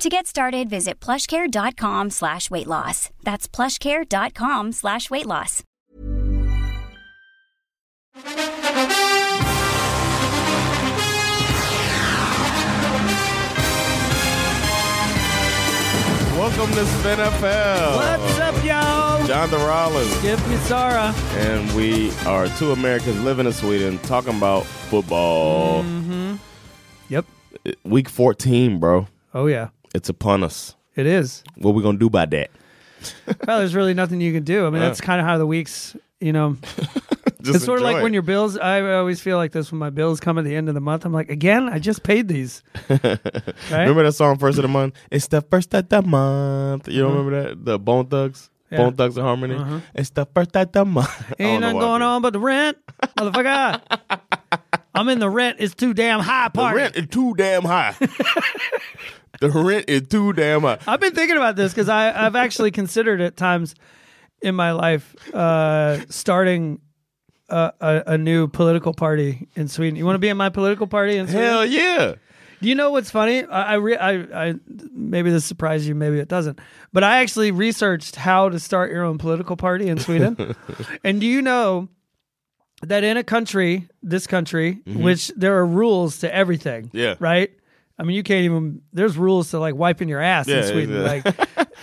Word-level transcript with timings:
To 0.00 0.08
get 0.08 0.26
started, 0.26 0.70
visit 0.70 0.98
plushcare.com 0.98 2.08
slash 2.08 2.50
weight 2.50 2.66
loss. 2.66 3.10
That's 3.22 3.46
plushcare.com 3.46 4.72
slash 4.72 5.10
weight 5.10 5.26
loss. 5.26 5.62
Welcome 16.34 16.74
to 16.74 16.86
Spin 16.86 17.18
NFL. 17.18 17.96
What's 17.96 18.38
up, 18.38 18.64
y'all? 18.64 19.26
Jonathan 19.26 19.60
Rollins. 19.60 20.10
Skip 20.12 20.38
me, 20.48 20.56
And 21.42 21.76
we 21.76 22.10
are 22.24 22.48
two 22.56 22.72
Americans 22.72 23.20
living 23.22 23.44
in 23.44 23.52
Sweden 23.52 23.98
talking 23.98 24.34
about 24.34 24.64
football. 24.64 25.82
Mm-hmm. 25.82 26.36
Yep. 27.10 27.26
Week 27.84 28.08
14, 28.08 28.78
bro. 28.78 29.06
Oh, 29.34 29.46
yeah. 29.46 29.68
It's 29.94 30.08
upon 30.08 30.42
us. 30.44 30.76
It 30.96 31.06
is. 31.06 31.42
What 31.56 31.74
we 31.74 31.82
going 31.82 31.96
to 31.96 32.00
do 32.00 32.06
about 32.06 32.30
that? 32.30 32.50
Well, 33.46 33.58
there's 33.60 33.74
really 33.74 33.94
nothing 33.94 34.20
you 34.20 34.32
can 34.32 34.42
do. 34.44 34.66
I 34.66 34.70
mean, 34.70 34.80
that's 34.82 35.00
kind 35.00 35.20
of 35.20 35.26
how 35.26 35.38
the 35.38 35.46
weeks, 35.46 35.96
you 36.20 36.32
know, 36.34 36.58
it's 37.40 37.64
sort 37.64 37.78
of 37.78 37.84
like 37.84 37.96
it. 37.96 38.02
when 38.02 38.12
your 38.12 38.20
bills, 38.22 38.58
I 38.58 38.82
always 38.92 39.20
feel 39.20 39.38
like 39.38 39.52
this 39.52 39.72
when 39.72 39.78
my 39.78 39.88
bills 39.88 40.20
come 40.20 40.36
at 40.36 40.44
the 40.44 40.54
end 40.54 40.68
of 40.68 40.74
the 40.74 40.80
month. 40.82 41.06
I'm 41.06 41.12
like, 41.12 41.30
again, 41.30 41.68
I 41.70 41.78
just 41.78 42.02
paid 42.02 42.28
these. 42.28 42.62
right? 42.90 43.18
Remember 43.70 44.02
that 44.02 44.12
song, 44.12 44.36
First 44.36 44.58
of 44.58 44.62
the 44.62 44.68
Month? 44.68 44.96
It's 45.10 45.28
the 45.28 45.40
first 45.40 45.74
of 45.74 45.88
the 45.88 46.02
month. 46.02 46.88
You 46.88 47.00
don't 47.02 47.16
remember 47.16 47.48
that? 47.48 47.64
The 47.64 47.78
Bone 47.78 48.06
Thugs? 48.06 48.50
Uh-huh. 48.52 48.76
Yeah. 48.76 48.78
Uh-huh. 48.80 48.90
Bone 48.90 48.96
Thugs 48.96 49.16
and 49.16 49.26
Harmony? 49.26 49.82
It's 49.94 50.10
the 50.10 50.26
first 50.26 50.54
of 50.54 50.70
the 50.72 50.84
month. 50.84 51.32
Ain't 51.38 51.62
nothing 51.62 51.80
going 51.80 52.02
on 52.02 52.20
but 52.20 52.34
the 52.34 52.40
rent. 52.40 52.76
Motherfucker. 53.16 53.80
I'm 55.00 55.08
in 55.08 55.18
the 55.18 55.30
rent. 55.30 55.56
It's 55.60 55.74
too 55.74 55.94
damn 55.94 56.20
high 56.20 56.48
The 56.48 56.58
part. 56.58 56.76
rent 56.76 56.94
is 56.94 57.06
too 57.06 57.32
damn 57.34 57.62
high. 57.62 57.94
the 59.40 59.48
rent 59.48 59.86
is 59.88 60.08
too 60.08 60.34
damn 60.34 60.60
high. 60.60 60.78
I've 60.86 61.00
been 61.00 61.14
thinking 61.14 61.38
about 61.38 61.56
this 61.56 61.72
because 61.72 61.88
I've 61.88 62.36
actually 62.36 62.70
considered 62.70 63.22
at 63.22 63.34
times 63.34 63.74
in 64.42 64.54
my 64.54 64.72
life 64.72 65.16
uh, 65.34 66.00
starting 66.10 66.82
a, 67.48 67.72
a, 67.80 68.02
a 68.08 68.18
new 68.18 68.46
political 68.46 68.92
party 68.92 69.48
in 69.56 69.68
Sweden. 69.68 69.96
You 69.96 70.04
want 70.04 70.16
to 70.16 70.20
be 70.20 70.28
in 70.28 70.36
my 70.36 70.50
political 70.50 70.86
party 70.86 71.16
in 71.16 71.26
Sweden? 71.28 71.42
Hell 71.48 71.64
yeah. 71.64 72.14
Do 72.60 72.68
you 72.68 72.74
know 72.74 72.90
what's 72.90 73.10
funny? 73.10 73.42
I, 73.46 73.62
I, 73.62 73.74
re- 73.76 73.96
I, 73.96 74.48
I 74.48 74.54
maybe 74.92 75.30
this 75.30 75.46
surprises 75.46 75.88
you, 75.88 75.94
maybe 75.94 76.18
it 76.18 76.28
doesn't. 76.28 76.58
But 76.92 77.04
I 77.04 77.22
actually 77.22 77.52
researched 77.52 78.16
how 78.16 78.50
to 78.50 78.60
start 78.60 78.90
your 78.90 79.02
own 79.04 79.16
political 79.16 79.56
party 79.56 79.88
in 79.88 79.98
Sweden. 79.98 80.54
and 81.04 81.22
do 81.22 81.26
you 81.26 81.40
know 81.40 81.88
that 82.82 83.04
in 83.04 83.16
a 83.16 83.24
country, 83.24 83.88
this 84.02 84.26
country, 84.26 84.80
which 84.86 85.28
there 85.36 85.56
are 85.58 85.66
rules 85.66 86.18
to 86.20 86.34
everything? 86.34 86.86
Mm-hmm. 86.88 86.96
Yeah. 86.96 87.14
Right. 87.18 87.50
I 87.98 88.02
mean, 88.02 88.16
you 88.16 88.22
can't 88.22 88.44
even. 88.44 88.80
There's 88.92 89.16
rules 89.18 89.50
to 89.50 89.58
like 89.58 89.74
wiping 89.74 90.08
your 90.08 90.20
ass 90.20 90.48
Yeah, 90.48 90.58
in 90.58 90.64
Sweden. 90.64 91.02
yeah. 91.02 91.22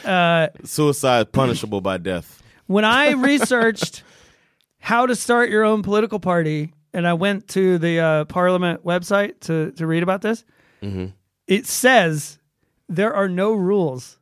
Like 0.04 0.56
Suicide 0.66 1.32
punishable 1.32 1.82
by 1.82 1.98
death. 1.98 2.42
when 2.66 2.86
I 2.86 3.12
researched 3.32 4.04
how 4.80 5.06
to 5.06 5.16
start 5.16 5.50
your 5.50 5.64
own 5.64 5.84
political 5.84 6.20
party, 6.20 6.74
and 6.94 7.08
I 7.08 7.14
went 7.14 7.48
to 7.50 7.78
the 7.78 8.00
uh, 8.00 8.26
Parliament 8.26 8.84
website 8.84 9.40
to 9.42 9.72
to 9.74 9.86
read 9.86 10.02
about 10.04 10.22
this, 10.22 10.44
it 11.48 11.66
says 11.68 12.40
there 12.90 13.14
are 13.14 13.28
no 13.30 13.54
rules 13.54 14.18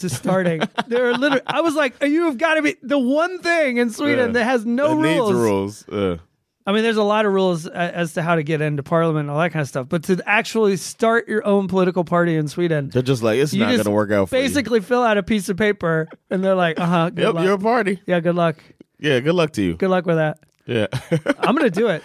to 0.00 0.08
starting. 0.08 0.62
there 0.88 1.08
are 1.10 1.14
literally. 1.16 1.42
I 1.46 1.60
was 1.60 1.74
like, 1.74 2.02
you 2.02 2.24
have 2.24 2.38
got 2.38 2.54
to 2.54 2.62
be 2.62 2.76
the 2.82 2.98
one 2.98 3.38
thing 3.40 3.78
in 3.78 3.90
Sweden 3.90 4.28
Yeah. 4.28 4.32
that 4.32 4.44
has 4.44 4.66
no 4.66 4.94
rules. 4.94 5.32
rules. 5.32 5.88
Uh, 5.88 6.18
I 6.66 6.72
mean, 6.72 6.82
there's 6.82 6.98
a 6.98 7.02
lot 7.02 7.24
of 7.26 7.32
rules 7.32 7.66
as 7.66 8.12
to 8.14 8.22
how 8.22 8.34
to 8.36 8.42
get 8.42 8.60
into 8.60 8.82
Parliament 8.82 9.22
and 9.22 9.30
all 9.30 9.38
that 9.40 9.50
kind 9.50 9.62
of 9.62 9.68
stuff, 9.68 9.88
but 9.88 10.04
to 10.04 10.22
actually 10.26 10.76
start 10.76 11.26
your 11.26 11.44
own 11.46 11.68
political 11.68 12.04
party 12.04 12.36
in 12.36 12.48
Sweden. 12.48 12.90
they're 12.90 13.02
just 13.02 13.22
like, 13.22 13.38
it's 13.38 13.54
not 13.54 13.70
going 13.72 13.82
to 13.82 13.90
work 13.90 14.12
out 14.12 14.28
for 14.28 14.36
you. 14.36 14.42
Basically, 14.42 14.80
fill 14.80 15.02
out 15.02 15.16
a 15.18 15.22
piece 15.22 15.48
of 15.48 15.56
paper, 15.56 16.06
and 16.28 16.44
they're 16.44 16.54
like, 16.54 16.78
"Uh 16.78 16.86
huh, 16.86 17.10
Yep, 17.16 17.34
luck." 17.34 17.44
you're 17.44 17.54
a 17.54 17.58
party. 17.58 18.00
yeah, 18.06 18.20
good 18.20 18.36
luck. 18.36 18.56
Yeah, 18.98 19.18
good 19.20 19.34
luck 19.34 19.52
to 19.54 19.62
you. 19.62 19.74
Good 19.76 19.88
luck 19.90 20.04
with 20.06 20.16
that. 20.16 20.38
Yeah. 20.66 20.86
I'm 21.40 21.56
gonna 21.56 21.70
do 21.70 21.88
it. 21.88 22.02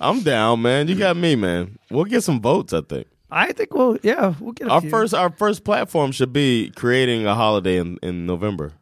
I'm 0.00 0.20
down, 0.20 0.62
man. 0.62 0.86
You 0.88 0.94
got 0.94 1.16
me, 1.16 1.34
man. 1.36 1.78
We'll 1.90 2.04
get 2.04 2.22
some 2.22 2.40
votes, 2.40 2.72
I 2.72 2.82
think. 2.82 3.08
I 3.30 3.52
think 3.52 3.74
we'll 3.74 3.98
yeah 4.02 4.34
we'll 4.40 4.52
get 4.52 4.68
a 4.68 4.70
Our 4.70 4.80
few. 4.80 4.90
first 4.90 5.14
our 5.14 5.30
first 5.30 5.64
platform 5.64 6.12
should 6.12 6.32
be 6.32 6.70
creating 6.76 7.26
a 7.26 7.34
holiday 7.34 7.78
in, 7.78 7.98
in 8.02 8.26
November. 8.26 8.72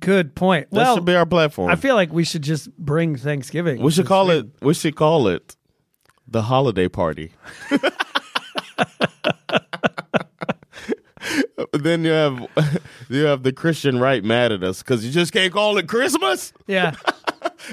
good 0.00 0.34
point. 0.34 0.70
That 0.70 0.76
well, 0.76 0.94
should 0.96 1.04
be 1.04 1.14
our 1.14 1.26
platform. 1.26 1.70
I 1.70 1.76
feel 1.76 1.94
like 1.94 2.12
we 2.12 2.24
should 2.24 2.42
just 2.42 2.74
bring 2.76 3.16
Thanksgiving. 3.16 3.82
we 3.82 3.90
should 3.90 4.06
call 4.06 4.30
it 4.30 4.46
we 4.62 4.74
should 4.74 4.96
call 4.96 5.28
it 5.28 5.56
the 6.26 6.42
holiday 6.42 6.88
party. 6.88 7.32
then 11.72 12.04
you 12.04 12.10
have 12.10 12.80
you 13.08 13.24
have 13.24 13.42
the 13.42 13.52
Christian 13.52 13.98
right 13.98 14.22
mad 14.24 14.52
at 14.52 14.62
us 14.62 14.82
because 14.82 15.04
you 15.04 15.10
just 15.12 15.32
can't 15.32 15.52
call 15.52 15.78
it 15.78 15.88
Christmas. 15.88 16.52
Yeah, 16.66 16.94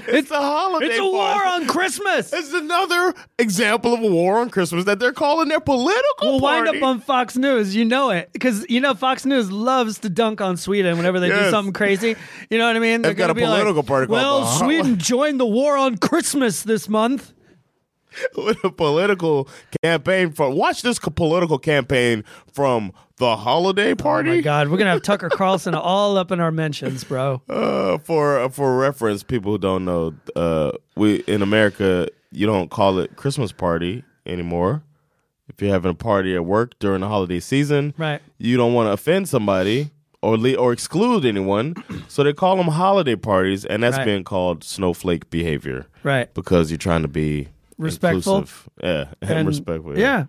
It's 0.07 0.31
a 0.31 0.37
holiday. 0.37 0.85
it's 0.87 0.95
a 0.95 0.99
party. 0.99 1.11
war 1.11 1.45
on 1.45 1.67
Christmas. 1.67 2.31
It's 2.31 2.53
another 2.53 3.13
example 3.37 3.93
of 3.93 4.01
a 4.01 4.07
war 4.07 4.39
on 4.39 4.49
Christmas 4.49 4.85
that 4.85 4.99
they're 4.99 5.11
calling 5.11 5.49
their 5.49 5.59
political 5.59 6.03
We'll 6.21 6.39
wind 6.39 6.67
up 6.67 6.81
on 6.81 7.01
Fox 7.01 7.35
News. 7.37 7.75
You 7.75 7.85
know 7.85 8.09
it 8.09 8.29
because 8.31 8.65
you 8.69 8.79
know 8.79 8.93
Fox 8.93 9.25
News 9.25 9.51
loves 9.51 9.99
to 9.99 10.09
dunk 10.09 10.39
on 10.41 10.57
Sweden 10.57 10.97
whenever 10.97 11.19
they 11.19 11.29
do 11.29 11.49
something 11.49 11.73
crazy. 11.73 12.15
You 12.49 12.57
know 12.57 12.67
what 12.67 12.75
I 12.75 12.79
mean? 12.79 13.01
They're 13.01 13.11
They've 13.11 13.17
got 13.17 13.29
a 13.29 13.33
be 13.33 13.41
like, 13.41 13.59
political 13.59 13.83
party 13.83 14.07
Well, 14.07 14.45
Sweden 14.45 14.97
joined 14.97 15.39
the 15.39 15.45
war 15.45 15.75
on 15.77 15.97
Christmas 15.97 16.63
this 16.63 16.87
month. 16.87 17.33
with 18.37 18.63
a 18.63 18.71
political 18.71 19.47
campaign 19.83 20.31
from. 20.31 20.55
Watch 20.55 20.81
this 20.81 20.99
political 20.99 21.57
campaign 21.59 22.23
from 22.53 22.91
the 23.17 23.35
holiday 23.35 23.91
Oh 23.91 23.95
party. 23.95 24.29
my 24.29 24.41
God, 24.41 24.69
we're 24.69 24.77
gonna 24.77 24.89
have 24.91 25.01
Tucker 25.03 25.29
Carlson 25.31 25.75
all 25.75 26.17
up 26.17 26.31
in 26.31 26.39
our 26.39 26.51
mentions, 26.51 27.03
bro. 27.03 27.41
Uh, 27.49 27.97
for 27.99 28.49
for 28.49 28.77
reference, 28.77 29.23
people 29.23 29.51
who 29.53 29.57
don't 29.57 29.85
know, 29.85 30.13
uh, 30.35 30.71
we 30.95 31.15
in 31.27 31.41
America 31.41 32.07
you 32.31 32.45
don't 32.47 32.69
call 32.71 32.97
it 32.99 33.15
Christmas 33.15 33.51
party 33.51 34.03
anymore. 34.25 34.83
If 35.49 35.61
you're 35.61 35.71
having 35.71 35.91
a 35.91 35.95
party 35.95 36.33
at 36.33 36.45
work 36.45 36.79
during 36.79 37.01
the 37.01 37.07
holiday 37.09 37.41
season, 37.41 37.93
Right. 37.97 38.21
You 38.37 38.55
don't 38.55 38.73
want 38.73 38.87
to 38.87 38.93
offend 38.93 39.27
somebody 39.27 39.91
or 40.21 40.37
le- 40.37 40.55
or 40.55 40.71
exclude 40.71 41.25
anyone, 41.25 41.75
so 42.07 42.23
they 42.23 42.31
call 42.31 42.55
them 42.55 42.67
holiday 42.67 43.15
parties, 43.17 43.65
and 43.65 43.83
that's 43.83 43.97
Right. 43.97 44.05
been 44.05 44.23
called 44.23 44.63
snowflake 44.63 45.29
behavior, 45.29 45.87
Right. 46.03 46.33
Because 46.33 46.71
you're 46.71 46.77
trying 46.77 47.01
to 47.01 47.07
be 47.09 47.49
Respectful. 47.81 48.35
inclusive. 48.37 48.69
yeah, 48.83 49.05
and, 49.21 49.29
And- 49.39 49.47
respectful, 49.47 49.97
Yeah. 49.97 50.25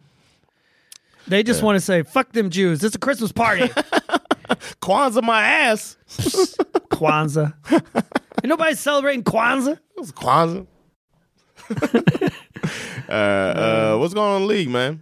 They 1.29 1.45
just 1.45 1.63
want 1.63 1.77
to 1.77 1.81
say, 1.81 2.03
fuck 2.03 2.33
them 2.33 2.51
Jews. 2.51 2.83
It's 2.83 2.97
a 2.97 2.99
Christmas 2.99 3.31
party. 3.31 3.69
Kwanzaa 4.83 5.23
my 5.23 5.41
ass. 5.43 5.97
Kwanzaa. 6.91 7.53
Ain't 7.71 8.45
nobody 8.47 8.75
celebrating 8.75 9.23
Kwanzaa. 9.23 9.79
It's 9.99 10.11
Kwanzaa. 10.11 10.67
uh, 13.09 13.13
uh, 13.13 13.97
what's 13.99 14.15
going 14.15 14.31
on 14.31 14.43
in 14.43 14.49
the 14.49 14.49
league, 14.55 14.69
man? 14.69 15.01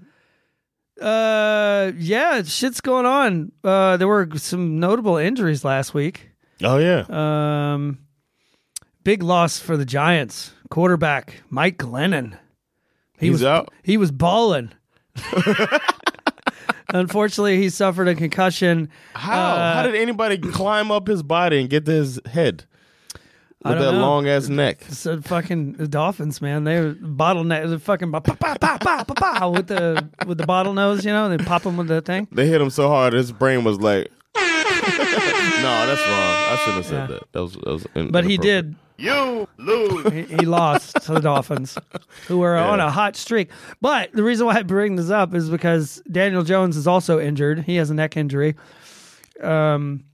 Uh, 1.01 1.93
yeah, 1.97 2.43
shit's 2.43 2.81
going 2.83 3.07
on. 3.07 3.53
Uh, 3.65 3.97
there 3.97 4.07
were 4.09 4.29
some 4.37 4.79
notable 4.79 5.17
injuries 5.17 5.65
last 5.65 5.95
week. 5.95 6.31
Oh 6.63 6.77
yeah, 6.77 7.07
Um, 7.09 8.01
big 9.05 9.23
loss 9.23 9.59
for 9.59 9.79
the 9.79 9.87
Giants. 9.87 10.53
Quarterback 10.69 11.43
Mike 11.49 11.79
Glennon. 11.79 12.37
He 13.21 13.27
he's 13.27 13.33
was 13.35 13.45
out. 13.45 13.71
he 13.83 13.97
was 13.97 14.11
balling. 14.11 14.73
Unfortunately, 16.93 17.57
he 17.59 17.69
suffered 17.71 18.09
a 18.09 18.15
concussion. 18.17 18.89
How? 19.15 19.39
Uh, 19.55 19.75
How 19.75 19.83
did 19.85 19.95
anybody 19.95 20.39
climb 20.39 20.91
up 20.91 21.07
his 21.07 21.23
body 21.23 21.61
and 21.61 21.71
get 21.71 21.85
to 21.87 21.93
his 21.93 22.19
head 22.27 22.65
with 23.63 23.75
don't 23.75 23.79
that 23.79 23.93
long 23.93 24.27
ass 24.27 24.49
neck? 24.49 24.83
So 24.89 25.21
fucking 25.21 25.75
the 25.75 25.87
Dolphins, 25.87 26.41
man, 26.43 26.65
they 26.65 26.81
were 26.81 26.95
bottleneck, 26.95 27.69
the 27.69 27.79
fucking 27.79 28.11
with 28.11 29.67
the 29.69 30.09
with 30.27 30.39
the 30.39 30.47
bottle 30.47 30.73
nose, 30.75 31.05
you 31.05 31.13
know, 31.13 31.29
they 31.29 31.39
pop 31.39 31.63
him 31.63 31.77
with 31.77 31.87
the 31.87 32.01
thing. 32.01 32.27
They 32.33 32.49
hit 32.49 32.61
him 32.61 32.71
so 32.71 32.89
hard, 32.89 33.13
his 33.13 33.31
brain 33.31 33.63
was 33.63 33.79
like. 33.81 34.11
no, 34.37 34.43
that's 35.87 36.01
wrong. 36.01 36.35
I 36.49 36.57
shouldn't 36.65 36.77
have 36.77 36.87
said 36.87 37.11
Yeah. 37.11 37.19
that. 37.19 37.33
That 37.33 37.43
was, 37.43 37.53
that 37.53 37.67
was 37.67 37.87
in- 37.95 38.11
But 38.11 38.25
he 38.25 38.35
inappropriate. 38.35 38.67
did. 38.67 38.77
You 39.01 39.49
lose. 39.57 40.13
He, 40.13 40.23
he 40.25 40.47
lost 40.47 40.95
to 41.03 41.15
the 41.15 41.21
Dolphins, 41.21 41.79
who 42.29 42.39
were 42.39 42.57
on 42.57 42.81
a 42.81 42.91
hot 42.91 43.17
streak. 43.17 43.51
But 43.81 44.13
the 44.13 44.23
reason 44.23 44.47
why 44.47 44.57
I 44.57 44.63
bring 44.63 44.97
this 44.97 45.09
up 45.09 45.35
is 45.35 45.49
because 45.49 46.03
Daniel 46.11 46.43
Jones 46.43 46.77
is 46.77 46.87
also 46.87 47.19
injured. 47.19 47.61
He 47.61 47.77
has 47.77 47.89
a 47.89 47.95
neck 47.95 48.17
injury. 48.19 48.57
Um, 49.41 50.05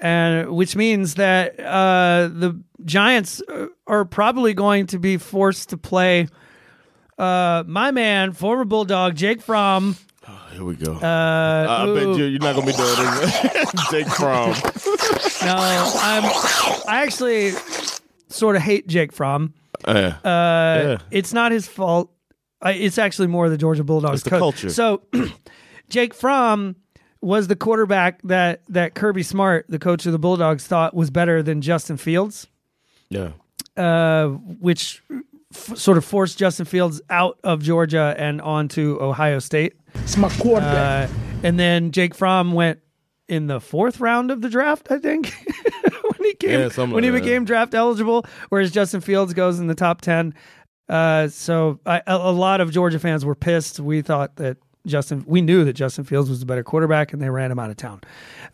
and 0.00 0.50
which 0.50 0.74
means 0.74 1.14
that 1.14 1.60
uh, 1.60 2.28
the 2.32 2.60
Giants 2.84 3.42
are 3.86 4.04
probably 4.04 4.54
going 4.54 4.88
to 4.88 4.98
be 4.98 5.16
forced 5.16 5.68
to 5.68 5.76
play 5.76 6.26
uh, 7.16 7.62
my 7.66 7.92
man, 7.92 8.32
former 8.32 8.64
Bulldog 8.64 9.14
Jake 9.14 9.40
Fromm. 9.40 9.96
Here 10.52 10.64
we 10.64 10.74
go. 10.74 10.92
Uh, 10.94 11.66
I 11.68 11.86
bet 11.94 12.18
you 12.18 12.24
you're 12.24 12.40
not 12.40 12.54
gonna 12.54 12.66
be 12.66 12.72
doing 12.72 12.94
it, 12.98 13.68
Jake 13.90 14.08
Fromm. 14.08 14.50
No, 15.42 15.54
I'm. 15.56 16.24
I 16.88 17.02
actually 17.02 17.52
sort 18.30 18.56
of 18.56 18.62
hate 18.62 18.86
Jake 18.88 19.12
Fromm. 19.12 19.54
Uh, 19.84 19.90
Uh, 19.90 20.14
Yeah. 20.24 20.98
It's 21.10 21.32
not 21.32 21.52
his 21.52 21.66
fault. 21.66 22.10
I, 22.62 22.72
it's 22.72 22.98
actually 22.98 23.28
more 23.28 23.48
the 23.48 23.56
Georgia 23.58 23.84
Bulldogs 23.84 24.14
It's 24.20 24.24
the 24.24 24.30
coach. 24.30 24.40
culture. 24.40 24.70
So, 24.70 25.02
Jake 25.88 26.14
Fromm 26.14 26.76
was 27.22 27.48
the 27.48 27.56
quarterback 27.56 28.20
that 28.22 28.62
that 28.68 28.94
Kirby 28.94 29.22
Smart, 29.22 29.66
the 29.68 29.78
coach 29.78 30.06
of 30.06 30.12
the 30.12 30.18
Bulldogs, 30.18 30.66
thought 30.66 30.94
was 30.94 31.10
better 31.10 31.42
than 31.42 31.60
Justin 31.62 31.96
Fields, 31.96 32.46
yeah. 33.08 33.30
uh, 33.76 34.28
which 34.28 35.02
f- 35.54 35.76
sort 35.76 35.96
of 35.98 36.04
forced 36.04 36.38
Justin 36.38 36.64
Fields 36.66 37.00
out 37.10 37.38
of 37.44 37.62
Georgia 37.62 38.14
and 38.18 38.40
onto 38.40 38.98
Ohio 39.00 39.38
State. 39.38 39.74
It's 39.96 40.16
my 40.16 40.28
quarterback. 40.28 41.08
Uh, 41.10 41.12
and 41.42 41.58
then 41.58 41.90
Jake 41.92 42.14
Fromm 42.14 42.52
went 42.52 42.78
in 43.28 43.46
the 43.46 43.60
fourth 43.60 44.00
round 44.00 44.30
of 44.30 44.40
the 44.42 44.48
draft, 44.50 44.88
I 44.90 44.98
think, 44.98 45.32
when 46.42 46.50
he 46.52 46.56
Yeah, 46.58 46.68
when 46.94 47.04
he 47.04 47.10
like 47.10 47.20
that. 47.22 47.26
became 47.26 47.44
draft 47.44 47.74
eligible. 47.74 48.24
Whereas 48.48 48.70
Justin 48.70 49.00
Fields 49.00 49.34
goes 49.34 49.58
in 49.58 49.66
the 49.66 49.74
top 49.74 50.00
ten. 50.00 50.34
Uh, 50.88 51.28
so 51.28 51.78
I, 51.86 52.02
a, 52.06 52.32
lot 52.32 52.60
of 52.60 52.72
Georgia 52.72 52.98
fans 52.98 53.24
were 53.24 53.36
pissed. 53.36 53.78
We 53.78 54.02
thought 54.02 54.36
that 54.36 54.56
Justin, 54.86 55.24
we 55.26 55.40
knew 55.40 55.64
that 55.64 55.74
Justin 55.74 56.02
Fields 56.04 56.28
was 56.28 56.40
the 56.40 56.46
better 56.46 56.64
quarterback, 56.64 57.12
and 57.12 57.22
they 57.22 57.30
ran 57.30 57.52
him 57.52 57.58
out 57.60 57.70
of 57.70 57.76
town. 57.76 58.00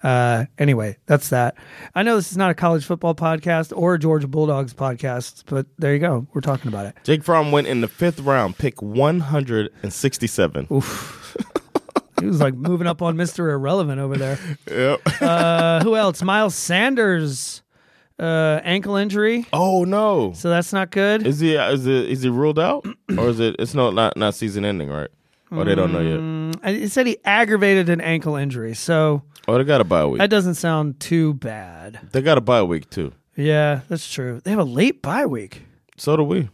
Uh, 0.03 0.45
anyway, 0.59 0.99
that's 1.07 1.31
that. 1.31 1.57
I 1.95 2.03
know 2.03 2.17
this 2.17 2.31
is 2.31 2.37
not 2.37 2.51
a 2.51 2.55
college 2.55 2.85
football 2.85 3.15
podcast 3.15 3.73
or 3.75 3.95
a 3.95 3.99
Georgia 3.99 4.27
Bulldogs 4.29 4.75
podcast, 4.75 5.45
but 5.47 5.67
there 5.79 5.95
you 5.95 5.99
go. 6.01 6.27
We're 6.35 6.43
talking 6.43 6.69
about 6.69 6.85
it. 6.87 6.97
Jake 7.05 7.25
Fromm 7.25 7.53
went 7.53 7.69
in 7.69 7.81
the 7.81 7.89
fifth 7.89 8.21
round, 8.21 8.59
pick 8.59 8.83
167. 8.83 10.69
He 12.19 12.25
was 12.25 12.41
like 12.41 12.55
moving 12.55 12.87
up 12.87 13.03
on 13.03 13.17
Mister 13.17 13.51
Irrelevant 13.51 14.01
over 14.01 14.17
there. 14.17 14.39
Yep. 14.71 15.01
Uh, 15.21 15.83
who 15.83 15.97
else? 15.97 16.23
Miles 16.23 16.55
Sanders, 16.55 17.63
uh, 18.19 18.61
ankle 18.65 18.97
injury, 18.97 19.47
oh 19.53 19.85
no. 19.85 20.33
so 20.35 20.49
that's 20.51 20.73
not 20.73 20.91
good. 20.91 21.27
Is 21.27 21.41
he 21.41 21.55
is 21.55 21.87
it 21.87 22.11
is 22.11 22.23
he 22.23 22.29
ruled 22.29 22.59
out 22.59 22.85
or 23.19 23.29
is 23.29 23.41
it 23.41 23.57
it's 23.59 23.75
not 23.75 23.95
not, 23.95 24.17
not 24.17 24.35
season 24.35 24.65
ending 24.65 24.89
right? 24.89 25.09
Or 25.51 25.65
they 25.65 25.75
don't 25.77 25.93
know 25.93 26.01
yet. 26.01 26.19
Mm, 26.19 26.57
I- 26.65 26.71
It 26.71 26.91
said 26.91 27.07
he 27.07 27.19
aggravated 27.25 27.89
an 27.89 28.01
ankle 28.01 28.35
injury, 28.37 28.75
so 28.75 29.23
Oh, 29.47 29.57
they 29.57 29.63
got 29.65 29.81
a 29.81 29.85
bye 29.85 30.05
week. 30.05 30.19
that 30.19 30.29
doesn't 30.31 30.55
sound 30.57 30.99
too 30.99 31.35
bad. 31.35 32.01
they 32.13 32.21
got 32.23 32.37
a 32.37 32.41
bye 32.41 32.63
week 32.65 32.91
too. 32.91 33.13
Yeah, 33.37 33.81
that's 33.89 34.11
true. 34.13 34.41
They 34.43 34.51
have 34.51 34.59
a 34.59 34.65
late 34.65 35.03
bye 35.03 35.27
week. 35.27 35.63
So 35.97 36.17
do 36.17 36.25
we. 36.25 36.49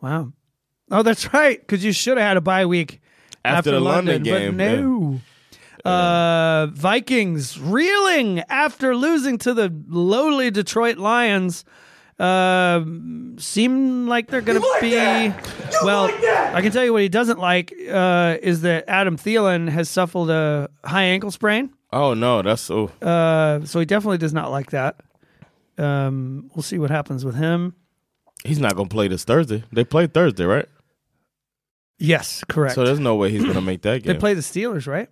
Wow. 0.00 0.32
Oh, 0.90 1.02
that's 1.02 1.32
right. 1.32 1.58
Because 1.58 1.84
you 1.84 1.92
should 1.92 2.18
have 2.18 2.26
had 2.28 2.36
a 2.36 2.40
bye 2.40 2.66
week 2.66 3.00
After 3.44 3.72
the 3.72 3.80
London 3.80 4.22
game, 4.22 4.56
but 4.56 4.64
no. 4.78 5.20
Uh, 5.86 6.66
Vikings 6.72 7.58
reeling 7.60 8.40
after 8.48 8.94
losing 8.96 9.38
to 9.38 9.54
the 9.54 9.72
lowly 9.88 10.50
Detroit 10.50 10.96
Lions. 10.98 11.64
Uh, 12.18 12.82
seem 13.36 14.06
like 14.06 14.28
they're 14.28 14.40
going 14.40 14.60
to 14.60 14.78
be. 14.80 14.96
well, 15.82 16.06
I 16.54 16.62
can 16.62 16.72
tell 16.72 16.84
you 16.84 16.92
what 16.92 17.02
he 17.02 17.08
doesn't 17.10 17.38
like 17.38 17.74
uh, 17.90 18.36
is 18.42 18.62
that 18.62 18.84
Adam 18.88 19.16
Thielen 19.18 19.68
has 19.68 19.90
suffered 19.90 20.30
a 20.30 20.70
high 20.84 21.02
ankle 21.04 21.30
sprain. 21.30 21.70
Oh 21.92 22.14
no, 22.14 22.42
that's 22.42 22.62
so 22.62 22.90
Uh, 23.02 23.64
so 23.64 23.80
he 23.80 23.86
definitely 23.86 24.18
does 24.18 24.32
not 24.32 24.50
like 24.50 24.70
that. 24.70 24.96
Um, 25.78 26.50
we'll 26.54 26.62
see 26.62 26.78
what 26.78 26.90
happens 26.90 27.24
with 27.24 27.34
him. 27.36 27.74
he's 28.44 28.58
not 28.58 28.76
gonna 28.76 28.88
play 28.88 29.08
this 29.08 29.24
Thursday. 29.24 29.62
They 29.70 29.84
play 29.84 30.06
Thursday, 30.06 30.44
right? 30.44 30.66
Yes, 31.98 32.44
correct. 32.48 32.74
So 32.74 32.84
there's 32.84 33.00
no 33.00 33.14
way 33.14 33.30
he's 33.30 33.44
gonna 33.44 33.60
make 33.60 33.82
that 33.82 34.02
game. 34.02 34.12
they 34.14 34.18
play 34.18 34.34
the 34.34 34.40
Steelers, 34.40 34.86
right? 34.86 35.08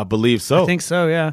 I 0.00 0.04
believe 0.04 0.42
so. 0.42 0.62
I 0.62 0.66
think 0.66 0.82
so. 0.82 1.08
Yeah. 1.08 1.32